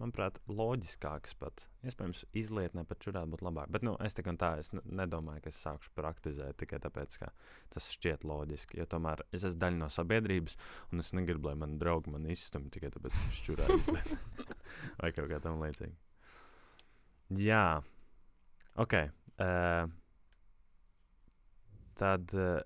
[0.00, 1.64] manuprāt, loģiskākas pat.
[1.86, 3.70] Iespējams, izlietnē pat čurāt būtu labāk.
[3.74, 7.18] Bet, nu, es tik un tā, es ne- nedomāju, ka es sākšu praktizēt tikai tāpēc,
[7.18, 7.30] ka
[7.74, 8.78] tas šķiet loģiski.
[8.80, 10.56] Jo tomēr es esmu daļa no sabiedrības,
[10.92, 14.20] un es negribu, lai mani draugi mani izstumj tikai tāpēc, ka viņš čurā izlietnē.
[15.00, 15.96] Vai kaut kā tam līdzīga.
[17.42, 17.64] Jā,
[18.82, 18.94] ok.
[19.42, 19.88] Uh,
[21.98, 22.60] tad uh,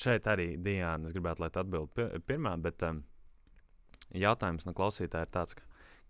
[0.00, 3.02] šeit arī Diana, es gribētu, lai tu atbildētu pi pirmā, bet um,
[4.16, 5.56] jautājums no klausītāja ir tāds,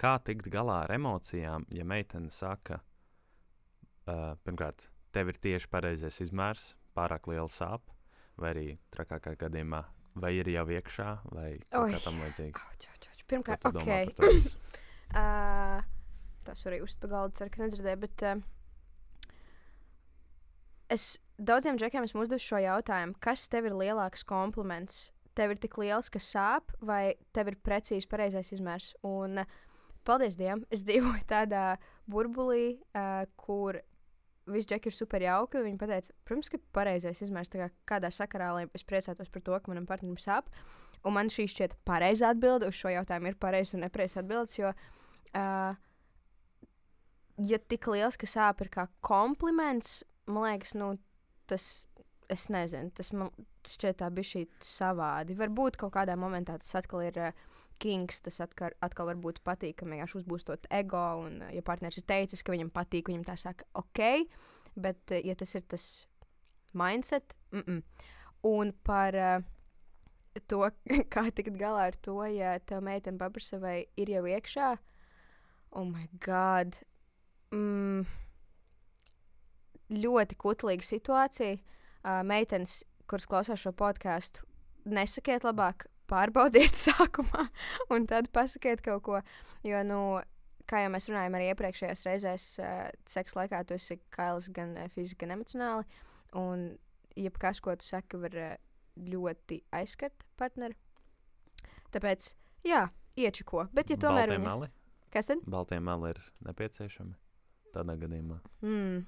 [0.00, 2.80] kā tikt galā ar emocijām, ja meitene saka,
[4.08, 7.92] uh, pirmkārt, tev ir tieši pareizais izmērs, pārāk liela sāpe,
[8.40, 9.82] vai arī trakākā gadījumā,
[10.20, 12.64] vai ir jau iekšā, vai kaut kā tam līdzīga.
[13.30, 13.90] Pirmkārt, ok.
[15.14, 15.82] Uh,
[16.46, 18.00] tas arī uzspēlēja galdu, ceru, ka nedzirdēju.
[18.02, 18.42] Bet uh,
[20.90, 25.10] es daudziem džekiem esmu uzdevis šo jautājumu, kas tev ir lielāks kompliments?
[25.38, 28.92] Tev ir tik liels, ka sāp, vai tev ir precīzi pareizais izmērs?
[29.06, 29.68] Un, uh,
[30.06, 31.76] paldies Dievam, es dzīvoju tādā
[32.10, 33.80] burbulī, uh, kur
[34.50, 35.60] visi džeki ir super jauki.
[35.60, 39.58] un Viņi teica, protams, ka pareizais izmērs kā kādā sakarā, lai es priecātos par to,
[39.58, 40.50] ka manam partnerim sāp.
[41.06, 44.58] Un man šī šķiet pareizā atbilde uz šo jautājumu ir pareiza un nepareiza atbildes.
[44.58, 44.72] Jo,
[45.38, 45.78] uh,
[47.46, 50.92] ja tik liels, ka sāp ir kā kompliments, man liekas, nu,
[51.50, 51.86] tas,
[52.30, 53.30] es nezinu, tas man
[53.68, 55.36] šķiet tā bija šī savādi.
[55.38, 57.18] Varbūt kaut kādā momentā tas atkal ir.
[57.30, 57.48] Uh,
[57.80, 61.00] Kings, tas atkal, atkal var būt patīkami, vienkārši uzbūstot ego.
[61.24, 64.02] Un, uh, ja partneris ir teicis, ka viņam patīk, viņam tā saka, ok,
[64.76, 65.86] bet, uh, ja tas ir tas
[66.76, 68.04] mindset, mm -mm.
[68.50, 69.40] un par uh,
[70.46, 70.70] to,
[71.14, 74.76] kā tikt galā ar to, ja tev meitene paprasa, vai ir jau iekšā.
[75.72, 76.76] Oh, my God!
[77.50, 78.04] Mm,
[79.90, 81.58] ļoti kutlīga situācija.
[82.00, 84.46] Uh, meitenes, kuras klausās šo podkāstu,
[84.88, 87.48] nesakiet labāk, pārbaudiet sākumā,
[87.92, 89.20] un tad pasakiet kaut ko.
[89.66, 89.98] Jo, nu,
[90.70, 94.88] kā jau mēs runājām arī iepriekšējās reizēs, uh, seksa laikā tu esi kails gan uh,
[94.94, 95.84] fiziski, gan emocionāli.
[96.40, 96.70] Un
[97.18, 98.56] jebkas, ko tu saki, var uh,
[98.96, 100.78] ļoti aizskart partneri.
[101.92, 102.32] Tāpēc,
[102.64, 102.86] jā,
[103.18, 103.66] iečiko.
[103.74, 104.48] Bet, ja tomēr Baltie viņa...
[104.48, 104.72] meli?
[105.10, 105.42] Kas tad?
[105.50, 107.16] Baltie meli ir nepieciešami
[107.74, 108.38] tādā gadījumā.
[108.64, 109.02] Mm.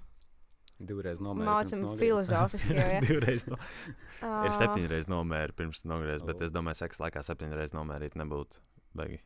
[0.83, 1.49] Divreiz nomērīt.
[1.49, 2.75] Mācām filozofiski.
[2.75, 3.01] jau, Ja?
[3.05, 3.59] Divreiz no,
[4.47, 8.63] ir septiņas reizes nomērīt pirms nogriezt, bet es domāju, seksa laikā septiņas reizes nomērīt nebūtu
[8.99, 9.21] baigi.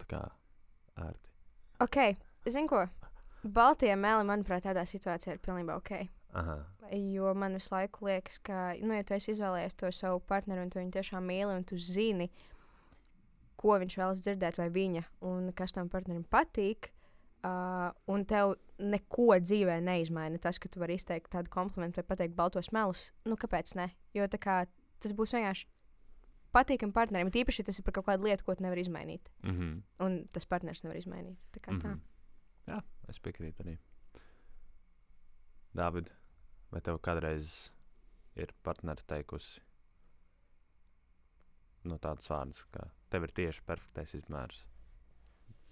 [0.00, 0.22] Tā kā
[1.06, 1.32] ērti.
[1.84, 1.98] Ok,
[2.48, 2.86] zinu ko.
[3.46, 5.92] Baltie meli, manuprāt, tādā situācijā ir pilnībā ok.
[6.36, 6.56] Aha.
[6.96, 10.70] Jo man visu laiku liekas, ka, nu, ja tu esi izvēlējies to savu partneri un
[10.72, 12.28] tu viņu tiešām mīli un tu zini,
[13.56, 16.90] ko viņš vēlas dzirdēt, vai viņa, un kas tam partnerim patīk,
[17.46, 22.36] uh, un tev neko dzīvē neizmaina tas, ka tu vari izteikt tādu komplimentu vai pateikt
[22.36, 23.90] baltos melus, nu, kāpēc ne?
[24.16, 24.66] Jo kā
[25.00, 25.68] tas būs vienkārši
[26.56, 29.56] patīkami partnerim, tīpaši, ja tas ir par kaut kādu lietu, ko tu nevari izmainīt, Mm
[29.56, 29.82] -hmm.
[30.04, 31.38] un tas partneris nevar izmainīt.
[31.52, 31.94] Tā kā tā.
[31.94, 32.00] Mhm.
[32.66, 33.78] Jā, es piekrītu arī.
[35.76, 36.10] Dāvid,
[36.72, 37.70] vai tev kādreiz
[38.36, 39.60] ir partneri teikusi
[41.84, 44.66] nu, tādas vārdas, ka tev ir tieši perfektais izmērs?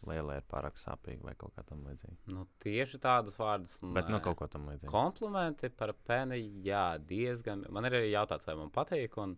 [0.09, 2.17] Liela ir pārāk sāpīga vai kaut kā tam līdzīga.
[2.33, 3.79] Nu, tieši tādas vārdas.
[3.97, 4.90] Bet nu kaut ko tam līdzīgu.
[4.93, 7.67] Komplimenti par peni, jā, diezgan.
[7.75, 9.19] Man ir arī jautāts, vai man patīk.
[9.23, 9.37] Un...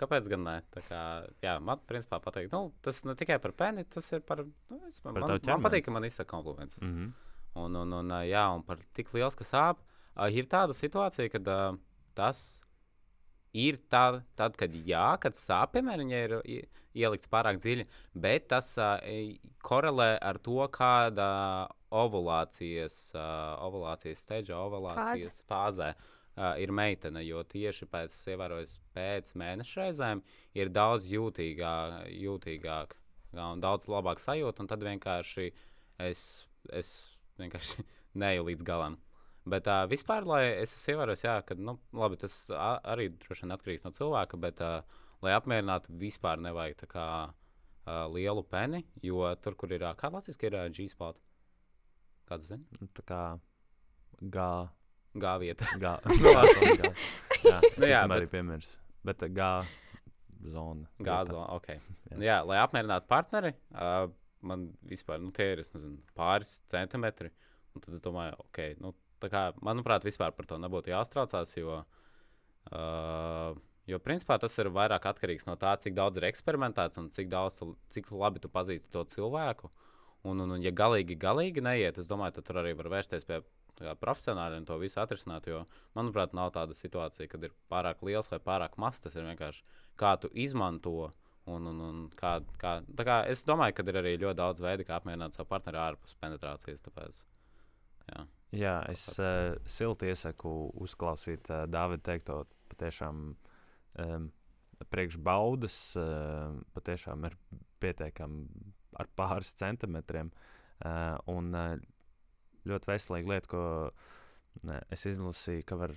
[0.00, 0.54] Kāpēc gan ne?
[0.72, 1.00] Tā kā,
[1.44, 2.48] jā, man principā patīk.
[2.50, 4.42] Nu, tas ne tikai par peni, tas ir par.
[4.42, 6.80] Nu, es, man, Par man, man patīk, ka man izsaka kompliments.
[6.82, 7.12] Mm -hmm.
[7.62, 9.84] Un, un, un, jā, un par tik liels, ka sāp.
[10.16, 11.76] Uh, ir tāda situācija, kad uh,
[12.14, 12.60] tas
[13.52, 17.86] ir tā, tad, kad jā, kad sāp, piemēram, viņa ir ielikts pārāk dziļi,
[18.24, 18.96] bet tas uh,
[19.64, 21.28] korelē ar to, kāda
[21.92, 25.92] ovulācijas, uh, ovulācijas steidža, ovulācijas fāzē.
[26.32, 30.22] Uh, ir meitene, jo tieši pēc, es ievēroju, pēc mēneša reizēm
[30.56, 32.96] ir daudz jūtīgāk, jūtīgāk
[33.36, 34.64] un daudz labāk sajūta.
[34.64, 35.50] Un tad vienkārši
[36.08, 36.22] es,
[36.72, 36.94] es
[37.40, 37.84] vienkārši
[38.24, 38.96] neju līdz galam.
[39.44, 43.54] Bet uh, vispār, lai es esmu ievērojis, jā, ka nu, labi, tas arī droši vien
[43.56, 49.24] atkarīgs no cilvēka, bet, uh, lai apmierinātu, vispār nevajag tā kā uh, lielu peni, jo
[49.42, 51.18] tur, kur ir, uh, kā Latvijas ir uh, G-spot,
[52.30, 53.20] kāds zina, Nu, Tā kā
[54.22, 54.48] gā,
[55.18, 55.66] G vieta.
[55.82, 56.38] gā, gā,
[56.78, 56.94] gā.
[57.42, 58.76] Jā, Nu jā, bet- arī piemērs.
[59.02, 59.50] Bet gā
[60.46, 60.86] zona.
[61.02, 61.58] Gāzo, vieta.
[61.58, 61.68] ok.
[62.12, 62.18] Jā.
[62.22, 62.38] Jā.
[62.46, 64.06] lai apmierinātu partneri, uh,
[64.42, 67.30] man vispār nu, tie ir es nezinu, pāris centimetri.
[67.74, 68.90] Un tad es domāju, ok, nu,
[69.30, 71.82] kā, manuprāt, vispār par to nebūtu jāstraucās, jo,
[72.72, 77.30] uh, jo principā tas ir vairāk atkarīgs no tā, cik daudz ir eksperimentēts un cik,
[77.30, 79.70] daudz, tu, cik labi tu pazīsti to cilvēku.
[80.22, 83.40] Un, un, un ja galīgi, galīgi neiet, es domāju, tad tur arī var vērsties pie
[83.80, 85.48] kā profesionāļiem to visu atrisināt.
[85.50, 85.64] Jo,
[85.98, 89.02] manuprāt, nav tāda situācija, kad ir pārāk liels vai pārāk mazs.
[89.04, 89.64] Tas ir vienkārši
[90.00, 91.10] kā tu izmanto.
[91.50, 95.00] Un, un, un kā, kā, kā es domāju, ka ir arī ļoti daudz veidu, kā
[95.00, 96.84] apmierināt savu partneri ārpus penetrācijas.
[96.86, 97.18] Tāpēc,
[98.12, 98.26] jā.
[98.52, 100.50] Jā, es uh, silti iesaku
[100.84, 102.42] uzklausīt uh, Dāvidu teikto.
[102.72, 104.26] Patiešām um,
[104.92, 107.36] priekšbaudas uh, patiešām ir
[107.80, 110.28] pietiekami ar pāris centimetriem.
[110.84, 111.76] Uh, un uh,
[112.68, 113.62] ļoti veselīga lieta, ko
[114.68, 115.94] ne, es izlasīju, ka, var,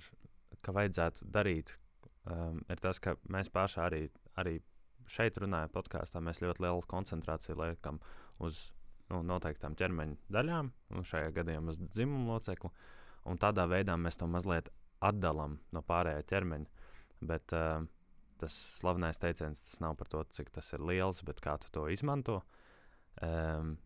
[0.64, 1.74] ka vajadzētu darīt.
[2.26, 4.00] Um, ir tas, ka mēs paši arī,
[4.40, 4.56] arī
[5.10, 8.00] šeit runājam, podkāstā, mēs ļoti lielu koncentrāciju liekam
[8.42, 8.70] uz
[9.12, 12.70] nu, noteiktām ķermeņa daļām, un šajā gadījumā uz dzimumu locekli.
[13.26, 14.70] Un tādā veidā mēs to mazliet
[15.04, 16.86] atdalām no pārējā ķermeņa.
[17.26, 17.86] Bet uh,
[18.40, 21.86] tas slavenais teiciens, tas nav par to, cik tas ir liels, bet kā tu to
[21.92, 22.40] izmanto.
[23.24, 23.76] Um,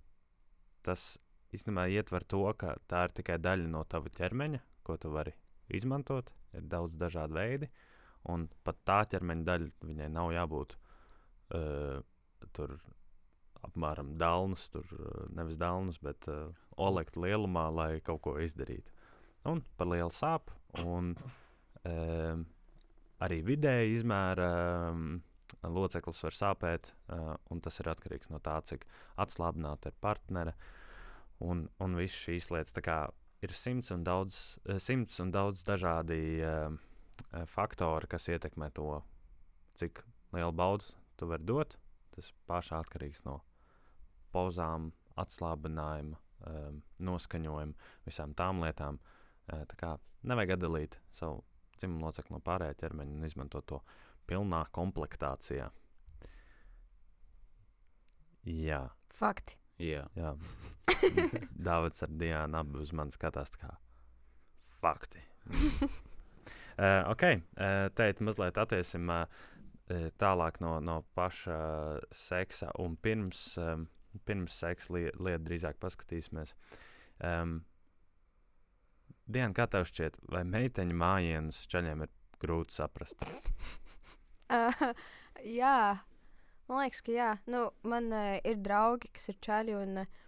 [0.86, 1.14] tas
[1.54, 5.34] īstenībā ietver to, ka tā ir tikai daļa no tava ķermeņa, ko tu vari
[5.70, 6.32] izmantot.
[6.56, 7.68] Ir daudz dažādu veidu,
[8.32, 10.76] un pat tā ķermeņa daļa viņai nav jābūt
[11.54, 12.00] uh,
[12.56, 12.74] tur
[13.66, 16.48] apmēram dālnas, tur uh, nevis dālnas, bet uh,
[16.80, 18.92] olekta lielumā, lai kaut ko izdarītu.
[19.48, 21.14] Un par lielu sāpju, un
[21.88, 22.44] um,
[23.24, 24.50] arī vidēji izmēra
[24.90, 25.20] um,
[25.62, 28.86] loceklis var sāpēt, uh, un tas ir atkarīgs no tā, cik
[29.20, 30.54] atslābināta ir partnere.
[31.40, 32.76] Un, un visas šīs lietas.
[32.76, 32.98] Tā kā
[33.40, 36.74] ir simts un daudz, eh, simts un daudz dažādi uh,
[37.48, 39.00] faktori, kas ietekmē to,
[39.80, 40.02] cik
[40.36, 41.78] lielu baudu tu vari dot.
[42.12, 43.38] Tas pašā atkarīgs no
[44.34, 44.90] pozām,
[45.20, 49.00] atslābinājuma, um, noskaņojuma, visām tām lietām.
[49.50, 51.42] Uh, tā kā nevajag atdalīt savu
[51.80, 53.80] dzimumu locekli no pārējā ķermeņa un izmantot to
[54.30, 55.70] pilnā komplektācijā.
[58.46, 58.82] Jā.
[59.16, 59.56] Fakti.
[59.80, 60.06] Jā.
[60.16, 60.34] Jā.
[61.68, 63.72] Dāvids ar Diānu abi uz mani skatās kā
[64.80, 65.22] fakti.
[66.80, 69.24] uh, ok, uh, teikt, mazliet attiesim uh,
[70.20, 73.86] tālāk no, no paša uh, seksa un pirms, um,
[74.28, 76.54] pirms seksa li lietu drīzāk paskatīsimies.
[77.24, 77.60] Um,
[79.30, 83.22] Diana, kā tev šķiet, vai meiteņu mājienus čaļiem ir grūti saprast?
[84.50, 84.86] uh,
[85.60, 86.00] jā,
[86.70, 90.18] Man liekas, ka jā, nu, man uh, ir draugi, kas ir čaļi, un uh,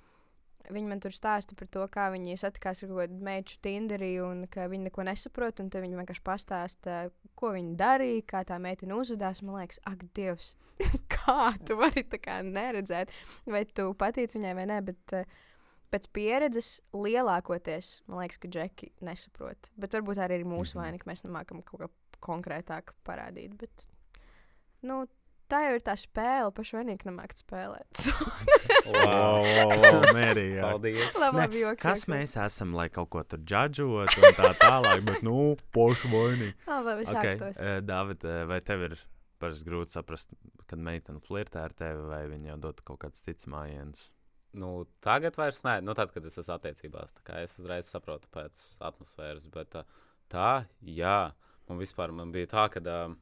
[0.74, 4.66] viņi man tur stāsta par to, kā viņi satikās ar kādu meitu Tinderī, un ka
[4.70, 6.96] viņi neko nesaprot, un viņi vienkārši pastāsta,
[7.42, 9.42] ko viņi darīja, kā tā meitene uzvedās.
[9.44, 10.54] Man liekas, ak, Dievs,
[11.14, 13.12] kā tu vari tā kā neredzēt,
[13.50, 15.40] vai tu patīc viņai vai nē, bet uh,
[15.92, 19.72] pēc pieredzes lielākoties, man liekas, ka džeki nesaprot.
[19.76, 20.84] Bet varbūt arī ir mūsu -hmm.
[20.84, 21.90] vaina, ka mēs nemākam kaut ko
[22.22, 23.56] konkrētāk parādīt.
[23.58, 23.86] Bet,
[24.82, 25.04] nu,
[25.52, 28.06] tā jau ir tā spēle, pašu vienīgi nemākt spēlēt.
[28.88, 30.60] wow, wow, mērīgi.
[30.62, 31.18] Paldies.
[31.20, 35.04] labi, labi, joks, Kas joks, mēs esam, lai kaut ko tur džudžotu un tā tālāk,
[35.08, 36.56] bet nu, pošu vainīgi.
[36.70, 37.36] Labi, Okay.
[37.52, 38.96] Uh, Dāvid, uh, vai tev ir
[39.42, 40.32] parasti grūti saprast,
[40.70, 44.06] kad meitene flirtē ar tevi, vai viņa jau dod kaut kādas citas mājienas?
[44.56, 48.30] Nu, tagad vairs nē, nu, tad, kad es esmu attiecībās, tā kā es uzreiz saprotu
[48.32, 49.48] pēc atmosfēras.
[49.52, 50.00] Bet uh,
[50.32, 51.32] tā, jā,
[51.68, 53.14] man vispār man bija tā, ka uh,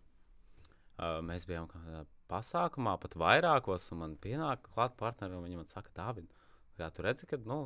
[1.01, 5.71] uh, mēs bijām kādā pasākumā, pat vairākos, un man pienāk klāt partneri, un viņi man
[5.71, 6.31] saka, Dāvid,
[6.79, 7.65] kā tu redzi, ka, nu,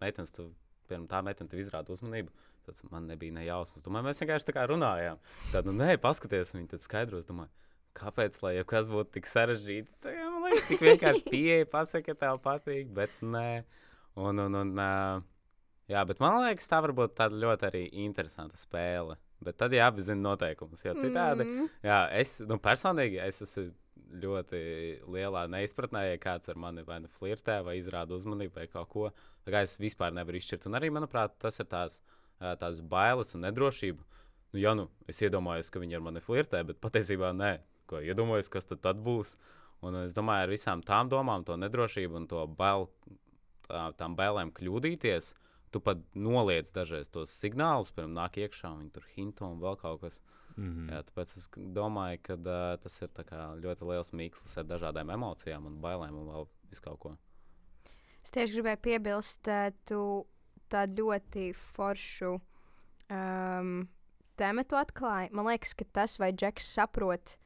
[0.00, 0.48] meitenes, tu,
[0.88, 2.32] piemēram, tā meitene tev izrāda uzmanību.
[2.64, 3.84] Tas man nebija ne jausmas.
[3.84, 5.18] Domāju, mēs vienkārši tā kā runājām.
[5.52, 7.26] Tad, nu, nē, paskaties, viņi tad skaidros.
[7.28, 7.52] Domāju,
[7.98, 9.92] kāpēc, lai jebkas būtu tik sarežģīti?
[10.00, 13.64] Tā, jā, man liekas, tik vienkārši pieeja, pasaka, ka tev patīk, bet nē.
[14.16, 14.72] Un, un, un,
[15.92, 19.18] jā, bet man liekas, tā var būt tāda ļoti arī interesanta spēle.
[19.44, 21.44] Bet tad jāapzina noteikumus, jo citādi.
[21.44, 21.70] Mm.
[21.84, 23.68] Jā, es nu, personīgi es esmu
[24.14, 24.60] ļoti
[25.10, 29.08] lielā neizpratnē, ja kāds ar mani vai nu flirtē, vai izrāda uzmanību, vai kaut ko.
[29.44, 30.68] Tā kā es vispār nevaru izšķirt.
[30.70, 32.00] Un arī, manuprāt, tas ir tās,
[32.40, 34.06] tās bailes un nedrošība.
[34.54, 37.56] Nu, ja nu es iedomājos, ka viņi ar mani flirtē, bet patiesībā nē,
[37.90, 39.36] ko iedomājos, kas tad, tad būs.
[39.84, 42.86] Un es domāju, ar visām tām domām, to nedrošību un to bail,
[43.66, 45.34] tā, tām bailēm kļūdīties.
[45.74, 49.76] Tu pat noliec dažreiz tos signālus, pirms nāk iekšā, un viņi tur hinto un vēl
[49.80, 50.20] kaut kas.
[50.56, 50.90] Mm -hmm.
[50.92, 55.10] Jā, tāpēc es domāju, ka uh, tas ir tā kā ļoti liels mīkslis ar dažādām
[55.10, 57.16] emocijām un bailēm un vēl visu kaut ko.
[58.22, 60.26] Es tieši gribēju piebilst, uh, tu
[60.68, 62.40] tādu ļoti foršu
[63.10, 63.88] um,
[64.36, 65.32] tēmu atklāji.
[65.32, 67.36] Man liekas, ka tas, vai Džeks saprot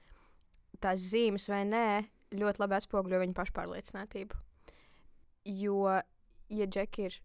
[0.81, 4.37] tās zīmes vai nē, ļoti labi atspoguļo viņa pašpārliecinātību.
[5.45, 6.01] Jo,
[6.49, 7.19] ja Džeki ir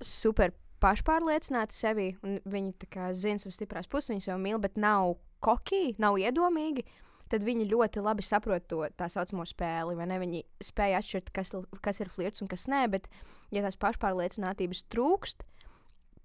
[0.00, 5.94] super pašpārliecināti sevi, un viņi zina savas stiprās puses, viņi sev mīl, bet nav koki,
[6.00, 6.84] nav iedomīgi,
[7.30, 9.96] tad viņi ļoti labi saprot to tā saucamo spēli.
[9.96, 10.18] vai ne?
[10.18, 13.08] Viņi spēja atšķirt, kas, kas ir flirts un kas nē, bet,
[13.54, 15.46] ja tās pašpārliecinātības trūkst,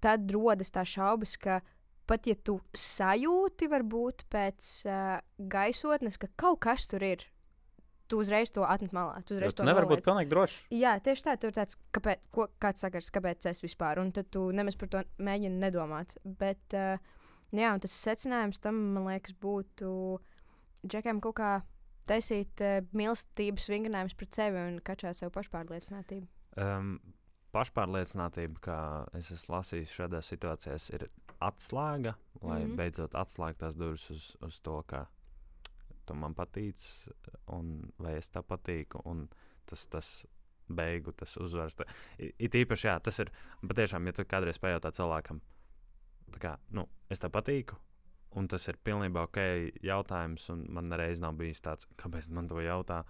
[0.02, 1.60] tad rodas tā šaubas, ka
[2.06, 7.24] pat ja tu sajūti, varbūt pēc uh, gaisotnes, ka kaut kas tur ir,
[8.08, 9.20] tu uzreiz to atmet malā.
[9.26, 10.56] Tu uzreiz Tu to nevari būt pilnīgi drošs.
[10.74, 14.30] Jā, tieši tā, tur ir tāds, kāpēc, ko, kāds sakars, kāpēc es vispār, un tad
[14.34, 16.16] tu nemaz par to mēģini nedomāt.
[16.24, 16.96] Bet, uh,
[17.54, 19.90] jā, un tas secinājums tam, man liekas, būtu
[20.86, 21.52] džekiem kaut kā
[22.06, 26.28] taisīt uh, mīlestības vingrinājumus pret sevi un kačāt sev pašpārliecinātību.
[26.62, 26.96] Um,
[27.56, 28.80] pašpārliecinātība, kā
[29.18, 31.06] es esmu lasījis šādās situācijās, ir
[31.44, 32.66] atslēga, lai mm.
[32.66, 32.76] -hmm.
[32.78, 35.06] beidzot atslēgtu tās durvis uz, uz to, ka
[36.06, 36.82] tu man patīc,
[37.52, 39.02] un vai es tev patīku.
[39.06, 39.26] Un
[39.66, 40.10] tas, tas
[40.68, 41.76] beigu, tas uzvaras.
[42.18, 43.30] i- It īpaši, jā, tas ir
[43.62, 45.40] patiešām, ja tu kādreiz pajautā cilvēkam,
[46.32, 47.76] tā kā, nu, es tev patīku.
[48.36, 49.38] Un tas ir pilnībā ok
[49.82, 53.04] jautājums, un man nereiz nav bijis tāds, kāpēc man to jautā.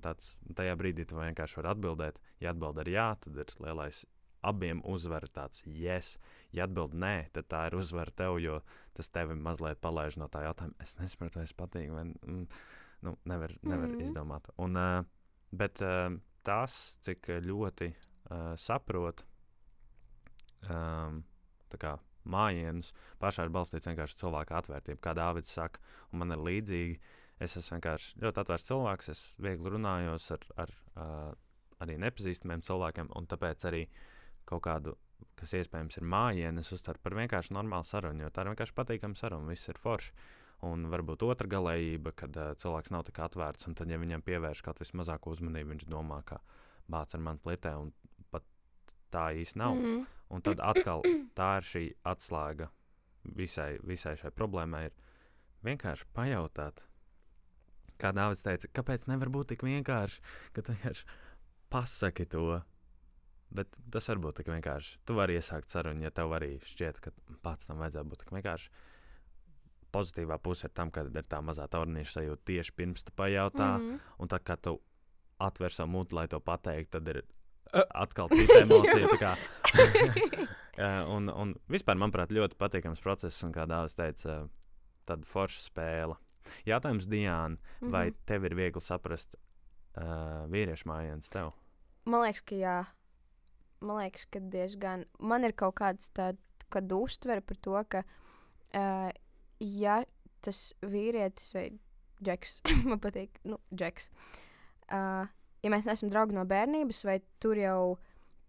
[0.00, 2.16] Tāds, tajā brīdī tu vienkārši vari atbildēt.
[2.40, 4.04] Ja atbild ar jā, tad ir lielais
[4.46, 6.16] abiem uzvara tāds yes.
[6.52, 8.60] Ja atbild nē, tad tā ir uzvara tev, jo
[8.96, 10.76] tas tevi mazliet palaiž no tā jautājuma.
[10.82, 12.44] Es nesaprotu, vai es patīku, vai mm,
[13.06, 13.94] nu, nevar, nevar mm.
[13.94, 14.02] -hmm.
[14.02, 14.50] izdomāt.
[14.58, 15.04] Un, uh,
[15.50, 19.24] bet uh, tas, cik ļoti uh, saprot
[20.68, 21.24] um,
[21.70, 25.80] tā kā mājienus, pašā ir balstīts vienkārši cilvēka atvērtību, kā Dārvids saka,
[26.12, 27.00] un man ir līdzīgi.
[27.40, 31.30] Es esmu vienkārši ļoti atvērts cilvēks, es viegli runājos ar, ar uh,
[31.80, 33.86] arī nepazīstamiem cilvēkiem, un tāpēc arī
[34.50, 34.96] kaut kādu,
[35.38, 39.18] kas iespējams ir mājiņa, es uztveru par vienkārši normālu sarunu, jo tā ir vienkārši patīkama
[39.18, 40.14] saruna, viss ir forši.
[40.68, 44.60] Un varbūt otra galējība, kad uh, cilvēks nav tik atvērts, un tad, ja viņam pievērš
[44.66, 46.42] kaut vismazāko uzmanību, viņš domā, ka
[46.90, 47.94] bācis ar mani flirtē, un
[48.28, 48.44] pat
[49.14, 49.78] tā īsti nav.
[49.78, 50.02] Mhm.
[50.30, 51.02] Un tad atkal
[51.38, 52.68] tā ir šī atslēga
[53.24, 54.84] visai, visai šai problēmai.
[54.90, 54.98] Ir
[55.66, 56.84] vienkārši pajautāt,
[58.00, 60.22] kā Dārvids teica, kāpēc nevar būt tik vienkārši,
[60.56, 61.08] ka tu vienkārši
[61.72, 62.60] pasaki to.
[63.50, 65.00] Bet tas var būt tik vienkārši.
[65.04, 67.10] Tu vari iesākt sarunu, ja tev arī šķiet, ka
[67.42, 68.70] pats tam vajadzētu būt tik vienkārši.
[69.90, 73.72] Pozitīvā puse ir tam, ka ir tā mazā taurnīša sajūta tieši pirms tu pajautā.
[73.78, 73.88] Mm.
[73.88, 73.98] Mhm.
[74.22, 74.76] Un tad, kad tu
[75.42, 77.22] atver savu mutu, lai to pateiktu, tad ir
[77.94, 79.34] atkal cita emocija.
[81.16, 84.44] un, un vispār, manuprāt, ļoti patīkams process, un kā Dārzs teica,
[85.08, 86.18] tāda forša spēle.
[86.66, 87.90] Jautājums Diana, Mhm.
[87.90, 91.52] vai tev ir viegli saprast uh, vīriešu mājienas tev?
[92.04, 92.78] Man liekas, ka jā.
[93.80, 95.06] Man liekas, ka diezgan.
[95.18, 96.40] Man ir kaut kāds tāds
[96.94, 98.04] uztvere par to, ka,
[98.76, 99.08] uh,
[99.58, 100.02] ja
[100.44, 101.66] tas vīrietis vai
[102.22, 102.60] džeks,
[102.90, 104.10] man patīk, nu, džeks,
[104.92, 105.24] uh,
[105.64, 107.98] ja mēs neesam draugi no bērnības, vai tur jau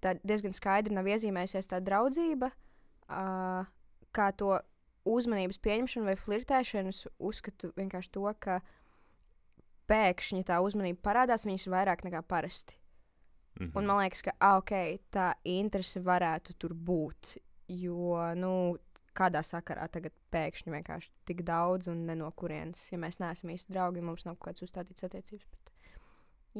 [0.01, 3.65] diezgan skaidri nav iezīmējusies tā draudzība, uh,
[4.11, 4.59] kā to
[5.07, 8.59] uzmanības pieņemšanu vai flirtēšanu, uzskatu vienkārši to, ka
[9.91, 12.80] pēkšņi tā uzmanība parādās, viņas ir vairāk nekā parasti.
[13.61, 13.71] Mhm.
[13.77, 17.35] Un man liekas, ka okay, tā interese varētu tur būt.
[17.71, 18.77] Jo, nu,
[19.15, 23.71] kādā sakarā tagad pēkšņi vienkārši tik daudz un ne no kurienes, ja mēs neesam īsti
[23.71, 25.45] draugi, mums nav kaut kādas uzstādītas attiecības.
[25.51, 25.71] Bet,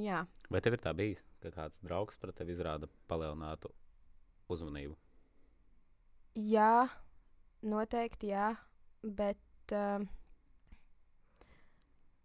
[0.06, 0.22] jā,
[0.52, 3.74] Vai tev ir tā bijis, ka kāds draugs pret tevi izrāda palielinātu
[4.52, 4.96] uzmanību?
[6.36, 6.88] jā,
[7.64, 8.56] noteikti jā,
[9.04, 9.42] bet.
[9.72, 10.10] Um,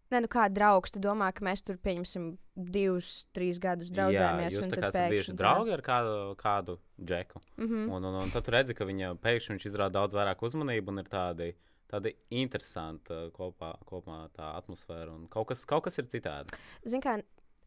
[0.06, 4.52] Nē, nu kā draugs, tu domā, ka mēs tur pieņemsim divus, trīs gadus draudzējamies.
[4.54, 7.42] Jā, jūs tā kā esat bijuši draugi ar kādu, kādu džeku.
[7.58, 7.88] Mhm.
[7.90, 11.02] Un, un, un tad tu redzi, ka viņa pēkšņi viņš izrāda daudz vairāk uzmanību un
[11.02, 11.50] ir tādi,
[11.90, 15.10] tādi interesanti uh, kopā, kopā tā atmosfēra.
[15.10, 16.54] un Kaut kas, kaut kas ir citādi.
[16.86, 17.18] Zini, kā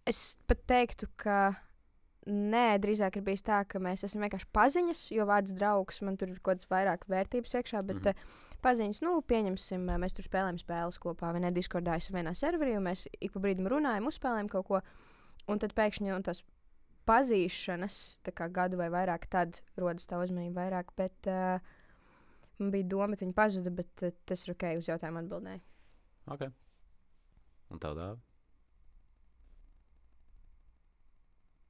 [0.07, 1.41] es pat teiktu, ka
[2.29, 6.31] nē, drīzāk ir bijis tā, ka mēs esam vienkārši paziņas, jo vārds draugs man tur
[6.31, 7.83] ir kaut kādas vairāk vērtības iekšā.
[7.83, 8.48] Bet mm -hmm.
[8.63, 11.51] Paziņas, nu, pieņemsim, mēs tur spēlējam spēles kopā, vai ne?
[11.55, 14.81] Discordā esam vienā serverī, un mēs ik pa brīdim runājam, uzspēlējam kaut ko.
[15.49, 16.43] Un tad pēkšņi no tās
[17.09, 20.93] pazīšanas, tā kā gadu vai vairāk, tad rodas tā uzmanība vairāk.
[20.99, 21.57] Bet uh,
[22.61, 25.63] man bija doma, ka viņi pazuda, bet uh, tas ir ok, uz jautājumu atbildēju.
[26.35, 26.53] Okay.
[27.73, 28.17] Un tev dāvā?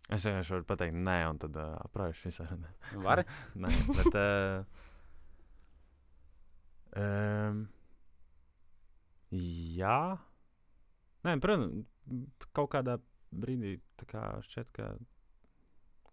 [0.09, 2.47] Es vienkārši varu pateikt, nē, un tad uh, apraišu visā.
[2.97, 3.23] Vari?
[3.61, 4.15] Nē, bet.
[4.17, 4.87] Uh,
[6.97, 7.67] um,
[9.79, 9.99] jā.
[11.25, 11.87] Nē, protams,
[12.55, 12.97] kaut kādā
[13.29, 13.77] brīdī
[14.09, 14.91] kā šķiet, ka,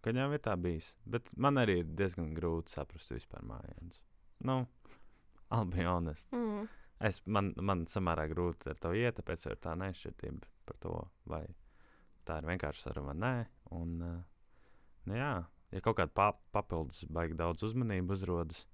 [0.01, 0.91] ka viņam ir tā bijis.
[1.05, 4.01] Bet man arī ir diezgan grūti saprast vispār mājienas.
[4.47, 4.65] Nu,
[5.49, 6.31] I'll be honest.
[6.35, 6.67] Mm.
[7.07, 10.95] Es, man, man samērā grūti ar to iet, tāpēc ir tā nešķirtība par to,
[11.29, 11.43] vai
[12.27, 13.35] tā ir vienkārši saruna vai nē.
[13.77, 14.17] Un, uh,
[15.07, 15.33] nu jā,
[15.73, 18.65] ja kaut kāda pa, papildus baigi daudz uzmanību uzrodas.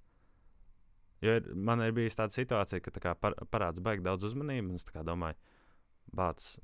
[1.23, 4.69] Jo ir, man ir bijusi tāda situācija, ka tā kā par, parādās baigi daudz uzmanības,
[4.69, 5.37] un es domāju,
[6.19, 6.57] bācis,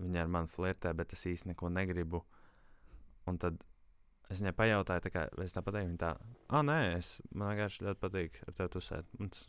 [0.00, 2.22] viņa ar mani flirtē, bet es īsti neko negribu.
[3.28, 3.60] Un tad
[4.32, 6.12] es viņai pajautāju, tā kā, vai es tā pateiktu, viņa tā,
[6.48, 9.12] ah, nē, es, man vienkārši ļoti patīk ar tevi tusēt.
[9.20, 9.44] Un tas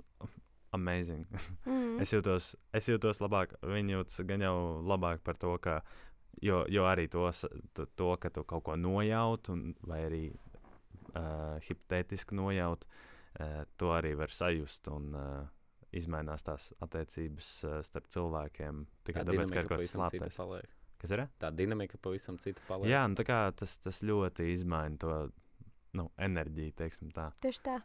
[0.76, 1.24] amazing.
[1.66, 1.80] Mm.
[2.04, 3.52] Es jūtos, es jūtos labāk.
[3.70, 4.56] Viņa jūtas gan jau
[4.90, 5.78] labāk par to, ka,
[6.42, 7.46] jo, jo arī to, s-
[7.78, 13.13] to, to, ka tu kaut ko nojaut, un, vai arī uh, hipotētiski nojaut, uh,
[13.78, 14.88] to arī var sajust.
[14.94, 15.44] Un, uh,
[15.94, 20.38] Izmainās tās attiecības uh, starp cilvēkiem tikai tāpēc, ka ir kaut kas.
[20.40, 20.72] Paliek.
[21.04, 21.22] Kas ir?
[21.38, 22.90] Tā dinamika pavisam cita paliek.
[22.90, 25.18] Jā, nu, tā kā tas, tas ļoti izmaina to
[26.00, 27.28] nu, enerģiju, teiksim tā.
[27.46, 27.76] Tieši tā.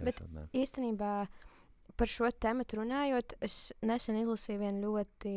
[0.00, 0.48] Bet- gaisotnē.
[0.58, 1.12] Īstenībā
[2.00, 5.36] par šo tēmu runājot, es nesen izlasīju vienu ļoti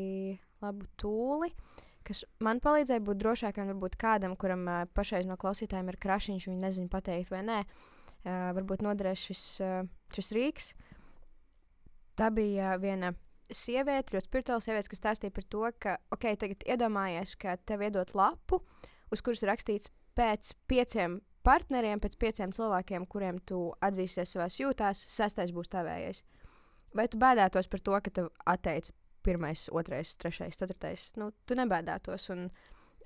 [0.64, 1.52] labu tūli,
[2.08, 3.70] kas man palīdzēja būt drošākam.
[3.76, 7.60] Varbūt kādam, kuram uh, pašreiz no klausītājiem ir krašiņš, viņi nezina pateikt vai nē.
[7.68, 7.97] Uh,
[8.58, 9.80] varbūt noderēs šis, uh,
[10.16, 10.74] šis rīks.
[12.18, 13.14] Tā bija uh, viena
[13.54, 18.12] sieviete, ļoti spirituāla sieviete, kas stāstīja par to, ka, ok, tagad iedomājies, ka tev iedod
[18.18, 18.62] lapu,
[19.14, 25.54] uz kuras rakstīts pēc pieciem partneriem, pēc pieciem cilvēkiem, kuriem tu atzīsies savās jūtās, sestais
[25.56, 26.24] būs tavējais.
[26.98, 31.12] Vai tu bēdātos par to, ka tev atteica pirmais, otrais, trešais, ceturtais?
[31.20, 32.30] Nu, tu nebēdātos.
[32.36, 32.48] Un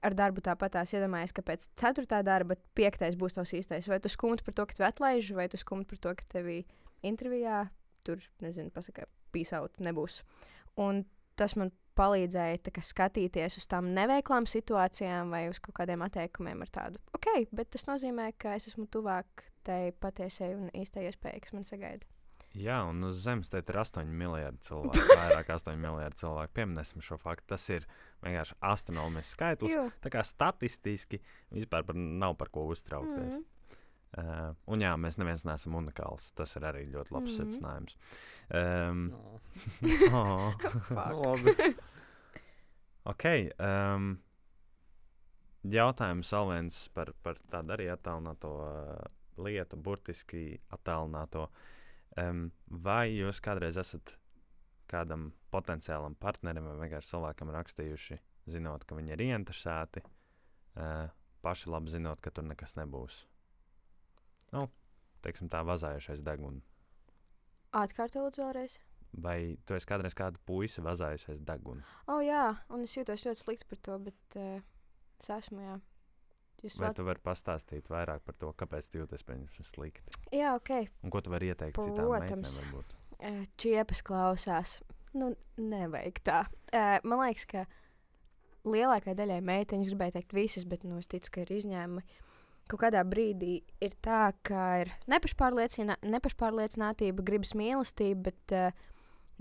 [0.02, 3.90] ar darbu tāpatās iedomājies, ka pēc ceturtā darba piektais būs tavs īstais.
[3.92, 6.62] Vai tu skumti par to, ka tev atlaiž, vai tu skumti par to, ka tevi
[7.08, 7.66] intervijā
[8.08, 10.22] tur, nezinu, pasakā, pīsaut nebūs.
[10.82, 11.04] Un
[11.40, 16.72] tas man palīdzēja kā skatīties uz tām neveiklām situācijām vai uz kaut kādiem atteikumiem ar
[16.74, 21.56] tādu, ok, bet tas nozīmē, ka es esmu tuvāk tai patiesai un īstai iespējai, kas
[21.58, 22.08] man sagaida.
[22.58, 25.06] Jā, un uz Zemes te ir 8 miljardi cilvēku.
[25.22, 26.54] Vairāk 8 miljardi cilvēku.
[26.58, 27.48] Pieminēsim šo faktu.
[27.54, 27.88] Tas ir
[28.26, 29.76] vienkārši astronomisks skaitlis.
[29.78, 29.88] Jo.
[30.04, 31.22] Tā kā statistiski
[31.56, 33.40] vispār par, nav par ko uztraukties.
[33.40, 33.48] Mm.
[34.12, 36.34] Uh, un jā, mēs neviens neesam unikāls.
[36.36, 37.38] Tas ir arī ļoti labs mm.
[37.40, 37.96] secinājums.
[38.52, 39.06] Um,
[40.12, 40.52] No.
[40.92, 41.16] oh.
[41.24, 41.72] Labi.
[43.08, 43.26] ok.
[43.64, 44.14] Um,
[45.72, 51.48] jautājums vēl viens par, par tādu arī attēlināto uh, lietu, burtiski attēlināto.
[52.20, 54.18] Um, vai jūs kādreiz esat
[54.92, 58.18] kādam potenciālam partnerim vai vienkārši cilvēkam rakstījuši,
[58.52, 61.08] zinot, ka viņi ir ieinteresēti, uh,
[61.46, 63.24] paši labi zinot, ka tur nekas nebūs?
[64.52, 64.68] Nu,
[65.24, 66.68] teiksim, tā vazājušais deguns.
[67.72, 68.76] Atkārtot vēlreiz.
[69.24, 71.84] Vai tu esi kādreiz kādu puisi vazājusies degunu?
[72.08, 74.60] O, oh, jā, un es jūtos ļoti slikti par to, bet uh,
[75.20, 75.78] es esmu, jā.
[76.62, 79.24] Jūs Vai tu vari pastāstīt vairāk par to, kāpēc tu jūties
[79.66, 80.14] slikti?
[80.36, 80.70] Jā, ok.
[81.02, 82.30] Un ko tu vari ieteikt citām Protams.
[82.30, 82.68] meitenēm?
[82.68, 82.90] Varbūt?
[83.18, 84.70] Uh, čiepas klausās.
[85.18, 85.26] Nu,
[85.58, 86.40] nevajag tā.
[87.04, 87.66] Man liekas, ka
[88.64, 92.02] lielākajai daļai meiteņu, gribēju teikt visas, bet nu, es ticu, ka ir izņēmumi.
[92.72, 98.72] Kaut kādā brīdī ir tā, ka ir nepašpārliecinātība, gribas mīlestība, bet uh,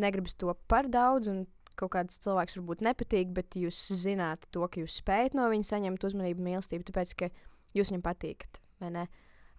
[0.01, 1.25] negribas to par daudz.
[1.31, 1.45] Un
[1.81, 6.05] kaut kāds cilvēks varbūt nepatīk, bet jūs zināt to, ka jūs spējat no viņa saņemt
[6.11, 7.31] uzmanību, mīlestību, tāpēc ka
[7.77, 8.61] jūs viņam patīkat.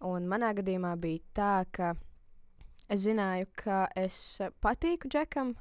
[0.01, 1.91] Un manā gadījumā bija tā, ka
[2.91, 5.53] es zināju, ka es patīku Džekam,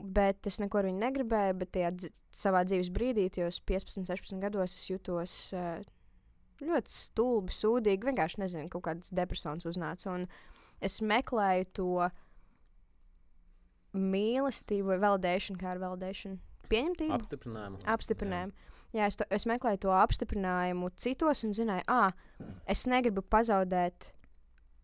[0.00, 1.56] bet es neko ar viņu negribēju.
[1.60, 1.94] Bet tajā
[2.36, 5.34] savā dzīves brīdī, tajos 15, 16 gados, es jutos
[6.60, 8.10] ļoti stulbi, sūdīgi.
[8.10, 10.12] Vienkārši nezinu, kaut kādas depresijas uznāca.
[10.12, 10.26] Un
[10.84, 12.10] es meklēju to
[13.94, 16.38] mīlestību vai validēšanu, kā ar validēšanu.
[16.70, 17.80] Pieņemtību, Apstiprinājumu.
[17.90, 18.52] apstiprinājumu.
[18.94, 22.12] Jā, es, to, es meklēju to apstiprinājumu citos un zināju, ah,
[22.66, 24.12] es negribu pazaudēt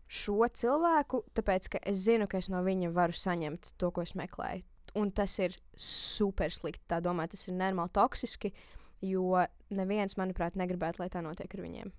[0.07, 4.15] šo cilvēku, tāpēc ka es zinu, ka es no viņa varu saņemt to, ko es
[4.15, 4.63] meklēju.
[4.95, 6.83] Un tas ir super slikti.
[6.89, 8.53] Tā domā, tas ir normāli toksiski,
[9.01, 11.91] jo neviens, manuprāt, negribētu, lai tā notiek ar viņiem.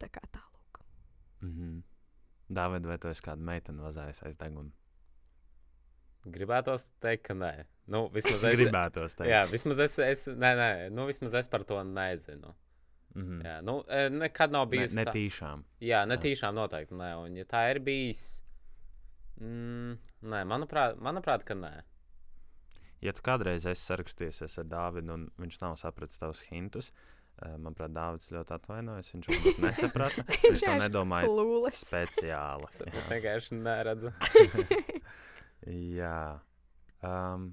[0.00, 0.80] Tā kā tālāk.
[1.42, 1.82] Mm -hmm.
[2.48, 4.70] Dāvid, vai tu esi kādu meiteni vazājis aiz deguna?
[6.26, 7.52] Gribētos teikt, ka nē.
[7.90, 9.30] Nu, vismaz es, Gribētos teikt.
[9.30, 12.54] jā, vismaz es, es, nē, nē, nu, vismaz es par to nezinu.
[13.16, 13.44] Mm -hmm.
[13.46, 14.96] Jā, nu, e, nekad nav ne, bijusi.
[14.96, 15.62] ne tā- tīšām.
[15.80, 16.52] Jā, ne Jā.
[16.52, 16.94] noteikti.
[16.94, 18.42] Nē, un ja tā ir bijis.
[19.40, 21.82] Mm, nē, manuprāt, manuprāt, ka nē.
[23.00, 27.15] Ja tu kādreiz esi sarakstījies ar Dāvidu un viņš nav sapratis tavus hintus, eh,
[27.60, 29.10] manuprāt, Dāvids ļoti atvainojas.
[29.14, 30.24] Viņš varbūt nesaprata.
[30.46, 31.82] viņš to nedomāja Klūlis.
[31.84, 32.70] speciāli.
[32.72, 33.04] Es jā.
[33.12, 34.12] vienkārši neredzu.
[36.00, 36.16] Jā.
[37.02, 37.50] Um,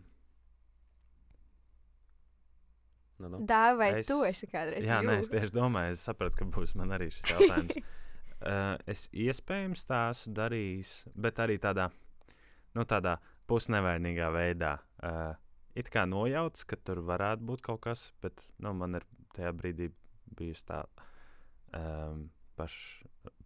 [3.22, 3.40] Nu, nu.
[3.48, 4.84] Dā, vai Es- tu esi kādreiz?
[4.84, 7.78] jā, nē, es tieši domāju, es sapratu, ka būs man arī šis jautājums.
[7.78, 11.86] uh, es iespējams tā esmu darījis, bet arī tādā,
[12.76, 13.18] nu, tādā
[13.48, 14.74] pusnevainīgā veidā.
[15.00, 15.36] Uh,
[15.78, 19.06] it kā nojauts, ka tur varētu būt kaut kas, bet nu, man ir
[19.36, 19.90] tajā brīdī
[20.38, 20.84] bijusi tā
[21.78, 22.28] um,
[22.58, 22.76] paš,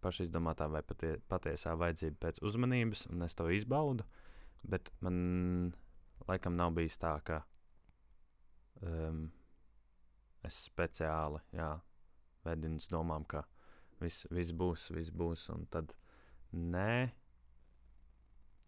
[0.02, 4.06] pašizdomātā vai patie, patiesā vajadzība pēc uzmanības, un es to izbaudu.
[4.68, 5.72] Bet man
[6.28, 7.42] laikam nav bijis tā, ka
[8.82, 9.28] um,
[10.46, 11.70] es speciāli jā,
[12.46, 13.44] vedinu uz domām, ka
[14.02, 15.94] viss vis būs, viss būs, un tad
[16.52, 17.08] nē.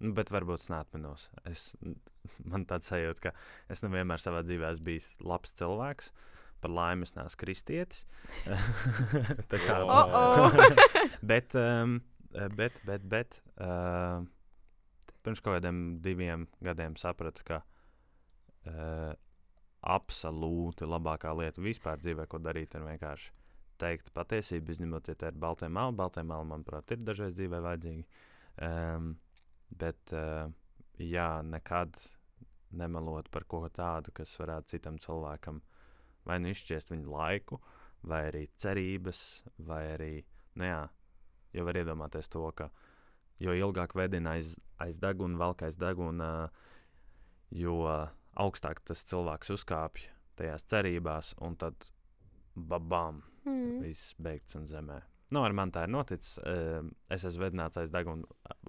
[0.01, 1.29] Nu, bet varbūt es neatminos.
[1.49, 1.71] Es,
[2.51, 3.35] man tāds sajūta, ka
[3.73, 6.13] es nevienmēr savā dzīvē esmu bijis labs cilvēks.
[6.61, 8.05] Par laimi es neesmu kristietis.
[9.51, 10.57] Tā kā, Oh-oh.
[11.33, 11.99] bet, um,
[12.57, 14.21] bet, bet, bet uh,
[15.25, 17.63] pirms kaut kādiem diviem gadiem sapratu, ka
[18.69, 19.13] uh,
[19.81, 23.33] absolūti labākā lieta vispār dzīvē, ko darīt, ir vienkārši
[23.81, 25.97] teikt patiesību, izņemot, ja tā ir baltā melna.
[25.97, 28.25] Baltā melna, manuprāt, ir dažreiz dzīvē vajadzīga.
[28.67, 29.15] Um,
[29.81, 30.51] bet, uh,
[31.01, 31.97] jā, nekad
[32.77, 35.63] nemelot par ko tādu, kas varētu citam cilvēkam
[36.29, 37.61] vai nu izšķiest viņa laiku,
[38.03, 40.13] vai arī cerības, vai arī,
[40.61, 40.83] nu jā,
[41.53, 42.71] jo var iedomāties to, ka
[43.41, 46.51] jo ilgāk vedina aiz, aiz deguna, velk aiz deguna,
[47.51, 47.81] jo
[48.41, 50.09] augstāk tas cilvēks uzkāpj
[50.41, 51.91] tajās cerībās, un tad
[52.55, 53.81] babām, Mm.
[53.81, 55.01] viss beigts un zemē.
[55.31, 56.39] Nu, ar mani tā ir noticis.
[56.45, 58.27] Um, es esmu vedināts aiz deguna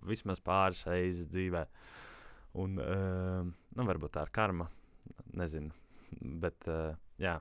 [0.08, 1.66] vismaz pāris reizes dzīvē.
[2.62, 4.70] Un, um, nu, varbūt tā ir karma.
[5.34, 5.74] Nezinu.
[6.22, 7.38] Bet, uh, jā,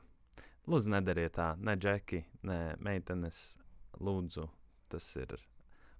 [0.70, 1.55] lūdzu, nedariet tā.
[1.59, 3.41] Ne džeki, ne meitenes.
[4.01, 4.47] Lūdzu,
[4.89, 5.35] tas ir.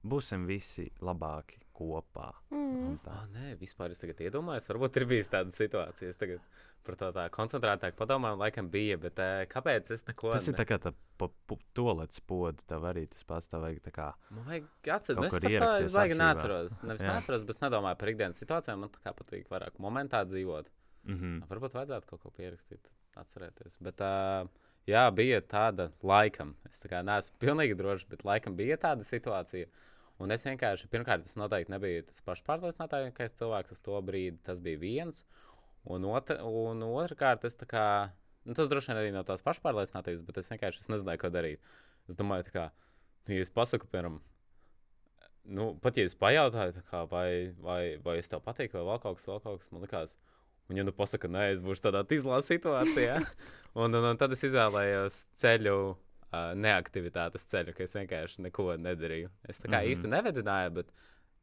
[0.07, 2.31] Būsim visi labāki kopā.
[2.53, 2.97] Mm.
[3.05, 3.13] Tā.
[3.13, 6.13] Ah, nē, vispār es tagad iedomājos, varbūt ir bijis tāda situācija.
[6.13, 6.45] Es tagad
[6.87, 8.99] par to tā koncentrētāk padomāju, laikam bija.
[9.01, 9.21] Bet
[9.53, 12.65] kāpēc es neko Tas ir tā kā tā pa, pa, tolets poda.
[12.71, 13.51] Tev arī tas pats.
[13.51, 14.09] Tev vajag tā kā.
[14.33, 16.81] Man vajag atcerēties, kur par to ierakties es baigi neatceros.
[16.89, 18.85] Nevis neatceros, bet es nedomāju par ikdienas situācijām.
[18.85, 20.73] Man tā kā patīk vairāk momentā dzīvot.
[21.05, 21.45] Mm -hmm.
[21.49, 23.79] Varbūt vajadzētu kaut ko pierakstīt, atcerēties.
[23.85, 24.49] Bet, uh,
[24.91, 26.55] jā, bija tāda laikam.
[26.69, 29.71] Es tā neesmu pilnīgi drošs, bet laikam bija tāda situācija.
[30.21, 34.37] Un es vienkārši, pirmkārt, tas noteikti nebija tas pašpārliecinātākais cilvēks uz to brīdi.
[34.45, 35.25] Tas bija viens.
[35.89, 37.85] Un, otr, un otrkārt, es tā kā,
[38.45, 41.71] nu, tas droši vien arī no tās pašpārliecinātības, bet es vienkārši es nezināju, ko darīt.
[42.11, 42.67] Es domāju, kā,
[43.25, 44.19] nu, ja es pasaku, piemēram,
[45.57, 49.01] nu, pat ja es pajautāju, tā kā, vai, vai, vai es tev patīku, vai vēl
[49.07, 50.19] kaut kas, vēl kaut kas, man likās,
[50.71, 53.19] un ja nu pasaka, nē, es būšu tādā tīzlā situācijā,
[53.81, 55.81] un, un, un tad es izvēlējos ceļu.
[56.31, 59.33] Uh, neaktivitātes ceļu, ka es vienkārši neko nedarīju.
[59.51, 59.83] Es tā kā mm.
[59.83, 59.91] -hmm.
[59.91, 60.93] īsti nevedināju, bet,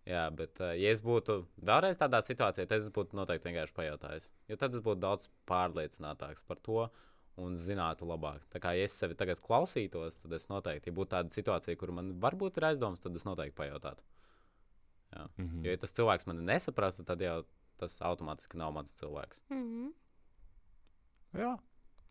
[0.07, 4.29] jā, bet uh, ja es būtu vēlreiz tādā situācijā, tad es būtu noteikti vienkārši pajautājis.
[4.47, 6.87] Jo tad es būtu daudz pārliecinātāks par to
[7.35, 8.47] un zinātu labāk.
[8.53, 11.91] Tā kā ja es sevi tagad klausītos, tad es noteikti, ja būtu tāda situācija, kur
[11.91, 14.07] man varbūt ir aizdomas, tad es noteikti pajautātu.
[15.11, 15.27] Jā.
[15.37, 15.65] Mm -hmm.
[15.65, 17.43] Jo, ja tas cilvēks mani nesaprastu, tad jau
[17.79, 19.41] tas automātiski nav mans cilvēks.
[19.53, 19.89] Mm.
[21.37, 21.55] Jā.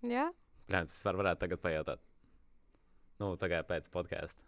[0.06, 0.26] Jā,
[0.66, 2.00] Protams, es varu varētu tagad pajautāt.
[3.22, 4.42] Nu, tagad pēc podkāsta.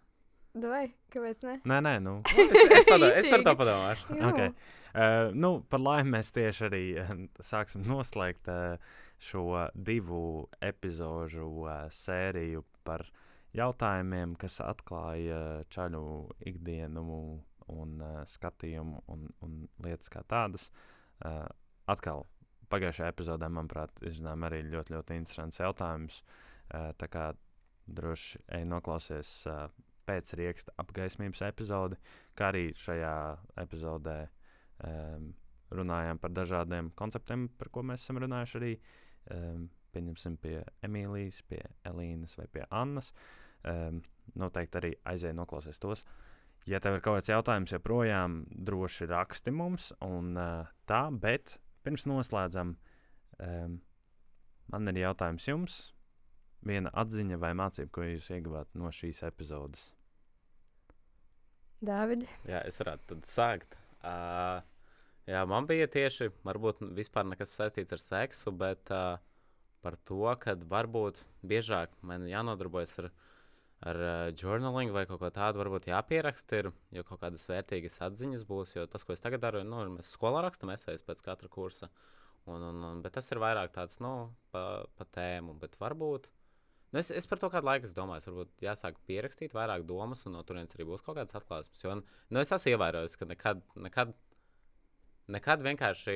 [0.58, 1.54] vai kāpēc ne?
[1.70, 2.14] Nē, nē, nu.
[2.34, 4.16] Es, es, padom, es par to padomāšu.
[4.32, 4.50] Okay.
[4.88, 7.14] Uh, nu, par laimi mēs tieši arī uh,
[7.44, 8.82] sāksim noslēgt uh,
[9.22, 13.06] šo divu epizodu uh, sēriju par
[13.54, 16.04] jautājumiem, kas atklāja čaļu
[16.50, 17.06] ikdienu
[17.70, 20.72] un uh, skatījumu un, un lietas kā tādas.
[20.72, 20.97] Uh,
[21.88, 22.26] atkal
[22.72, 26.22] pagājušajā epizodē, manuprāt, izrunājām arī ļoti, ļoti interesants jautājums.
[26.68, 27.30] Uh, tā kā
[27.88, 29.68] droši ej noklausies uh,
[30.08, 31.98] pēc rieksta apgaismības epizodi,
[32.36, 33.14] kā arī šajā
[33.64, 34.18] epizodē
[34.84, 35.32] um,
[35.72, 38.72] runājām par dažādiem konceptiem, par ko mēs esam runājuši arī.
[39.34, 43.12] Um, pieņemsim pie Emīlijas, pie Elīnas vai pie Annas.
[43.66, 44.02] Um,
[44.38, 46.04] noteikti arī aizēj noklausies tos.
[46.68, 51.56] Ja tev ir kaut kāds jautājums, joprojām droši raksti mums, un uh, tā, bet
[51.86, 52.74] pirms noslēdzam,
[53.40, 53.78] um,
[54.68, 55.78] man ir jautājums jums.
[56.68, 59.92] Viena atziņa vai mācība, ko jūs ieguvāt no šīs epizodes?
[61.78, 63.78] Dāvid, Jā, es varētu tad sākt.
[64.02, 64.58] Uh,
[65.30, 69.22] jā, man bija tieši, varbūt vispār nekas saistīts ar seksu, bet uh,
[69.80, 73.12] par to, ka varbūt biežāk man jānodarbojas ar,
[73.86, 78.46] ar uh, journaling vai kaut ko tādu, varbūt jāpieraksta, ir, jo kaut kādas vērtīgas atziņas
[78.48, 78.74] būs.
[78.76, 81.90] Jo tas, ko es tagad daru, nu, mēs skolā rakstam esejas pēc katra kursa.
[82.48, 84.64] Un, un, un, bet tas ir vairāk tāds, nu, pa,
[84.96, 86.30] pa tēmu, bet varbūt.
[86.88, 90.42] Nu, es, es par to kādu laiku domāju, varbūt jāsāk pierakstīt vairāk domas, un no
[90.48, 91.84] turienes arī būs kaut kādas atklāsmes.
[91.84, 94.14] Jo nu, es esmu ievērojis, ka nekad, nekad,
[95.32, 96.14] nekad vienkārši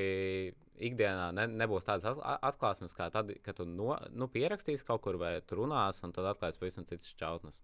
[0.89, 5.19] ikdienā ne, nebūs tādas atklā- atklāsmes, kā tad, kad tu no, nu, pierakstīsi kaut kur
[5.21, 7.61] vai tu runās, un tad atklāsies pavisam citas čautnes.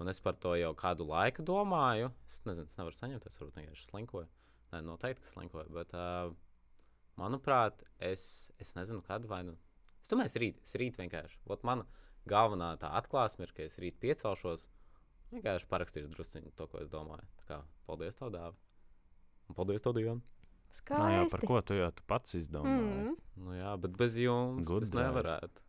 [0.00, 2.12] Un es par to jau kādu laiku domāju.
[2.28, 4.28] Es nezinu, es nevaru saņemt, es varbūt vienkārši slinkoju.
[4.70, 5.72] Nē, noteikti, ka slinkoju.
[5.74, 6.30] Bet, uh,
[7.20, 8.24] manuprāt, es,
[8.62, 9.56] es nezinu, kad vai nu.
[10.00, 11.42] Es domāju, es rīt, es rīt vienkārši.
[11.50, 11.84] Ot, mana
[12.30, 14.68] galvenā tā atklāsme ir, ka es rīt piecelšos.
[15.34, 17.26] Vienkārši parakstīšu druskuļi to, ko es domāju.
[17.42, 18.56] Tā kā, paldies, tev, Dāvi.
[19.50, 19.98] Un paldies, tev,
[20.76, 21.00] Diana.
[21.00, 21.46] Nā, jau par skaisti.
[21.50, 22.84] ko tu jau tu pats izdomāji?
[23.10, 23.16] Mm.
[23.40, 25.64] Nu, jā, bet bez jums Good nevarētu.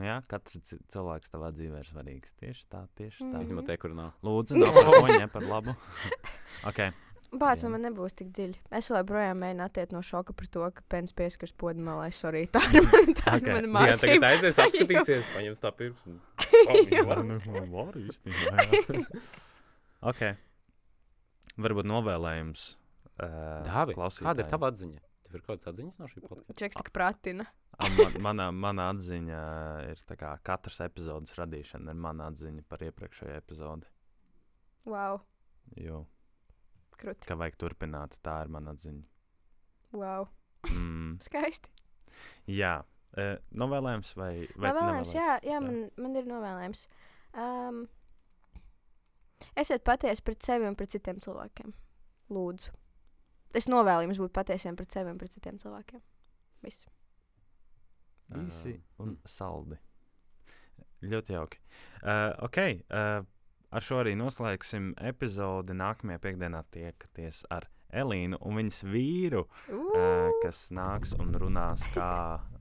[0.00, 2.32] Nu, jā, katrs ci- cilvēks tavā dzīvē ir svarīgs.
[2.40, 3.42] Tieši tā, tieši tā.
[3.44, 4.14] Izņemot tie, kur nav.
[4.24, 5.74] Lūdzu, nav par labu.
[6.68, 6.90] okay.
[7.32, 7.70] Bācis Jā.
[7.72, 8.58] man nebūs tik dziļi.
[8.76, 12.10] Es joprojām mēģinu attiekt no šoka par to, ka pens pieskaras podu malā.
[12.12, 13.46] Sorry, tā ir mana, tā Ok.
[13.48, 14.32] ir mana Jā, tagad mācība.
[14.34, 16.18] aizies, apskatīsies, paņems tā pirkstu.
[16.92, 17.04] Jā.
[17.08, 18.66] var īstenībā.
[18.68, 19.06] jā.
[20.12, 20.22] ok.
[21.62, 22.66] Varbūt novēlējums.
[23.22, 25.00] Uh, Dāvi, kāda ir tava atziņa?
[25.26, 26.54] Tev ir kaut kāds atziņas no šī podkāsta?
[26.58, 27.46] Čeks tik pratina.
[27.78, 29.42] A, Man, manā, manā atziņā
[29.92, 33.86] ir tā kā katras epizodes radīšana, ir mana atziņa par iepriekšējo epizodi.
[34.88, 35.20] Wow,
[35.78, 36.00] Jo,
[36.98, 37.28] krūti.
[37.30, 39.04] ka vajag turpināt, tā ir mana atziņa.
[39.94, 40.26] Wow.
[40.66, 41.70] Mm, Skaisti.
[42.50, 45.60] jā, uh, novēlējums vai, vai Novēlējums, jā, jā, Jā.
[45.62, 46.84] man, man ir novēlējums.
[47.38, 47.84] Um,
[49.56, 51.72] esiet patiesi pret sevi un pret citiem cilvēkiem.
[52.32, 52.74] Lūdzu.
[53.56, 56.00] Es novēlu jums būt patiesiem pret sevi un pret citiem cilvēkiem.
[56.64, 56.86] Viss.
[58.38, 59.28] Īsi un mm.
[59.28, 59.78] saldi.
[61.02, 61.58] Ļoti jauki.
[62.00, 62.58] Uh, ok,
[62.94, 63.24] uh,
[63.74, 65.74] ar šo arī noslēgsim epizodi.
[65.76, 72.12] Nākamajā piekdienā tiekaties ar Elīnu un viņas vīru, uh, kas nāks un runās kā,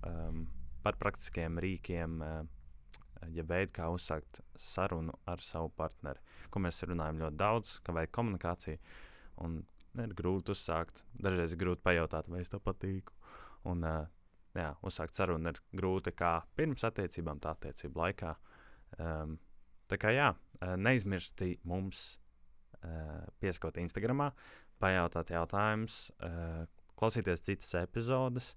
[0.09, 0.43] um,
[0.83, 6.19] par praktiskiem rīkiem, uh, ja veidu, kā uzsākt sarunu ar savu partneri.
[6.51, 8.81] Ko mēs runājam ļoti daudz, ka vajag komunikāciju.
[9.45, 9.61] Un
[9.99, 11.03] ir grūti uzsākt.
[11.21, 13.13] Dažreiz ir grūti pajautāt, vai es to patīku.
[13.69, 14.05] Un, uh,
[14.57, 18.35] jā, uzsākt sarunu ir grūti kā pirms attiecībām, tā attiecību laikā.
[18.99, 19.37] Um,
[19.91, 22.19] tā kā jā, uh, neizmirsti mums
[22.81, 24.29] uh, pieskot Instagram,
[24.81, 26.63] pajautāt jautājumus, uh,
[26.99, 28.55] klausīties citas epizodes.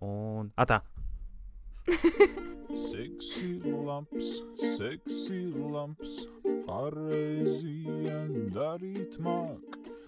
[0.00, 0.80] Un, tā,
[2.90, 4.28] Seksi labs,
[4.76, 5.40] seksi
[5.72, 6.26] labs,
[6.66, 7.82] pareizi
[8.54, 9.18] darīt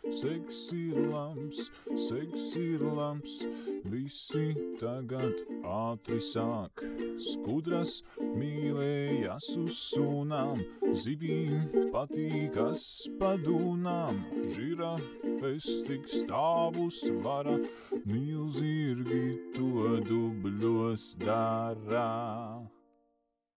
[0.02, 0.12] māk.
[0.12, 3.44] Seksi labs, seksi labs,
[3.84, 5.34] visi tagad
[5.64, 6.82] ātri sāk.
[7.18, 10.58] Skudras mīlējas uz sunām,
[10.92, 14.24] zivīm patīkas padūnām.
[14.54, 17.58] Žirafes tik stāvus vara,
[18.04, 22.81] milzīgi to dubļos dara.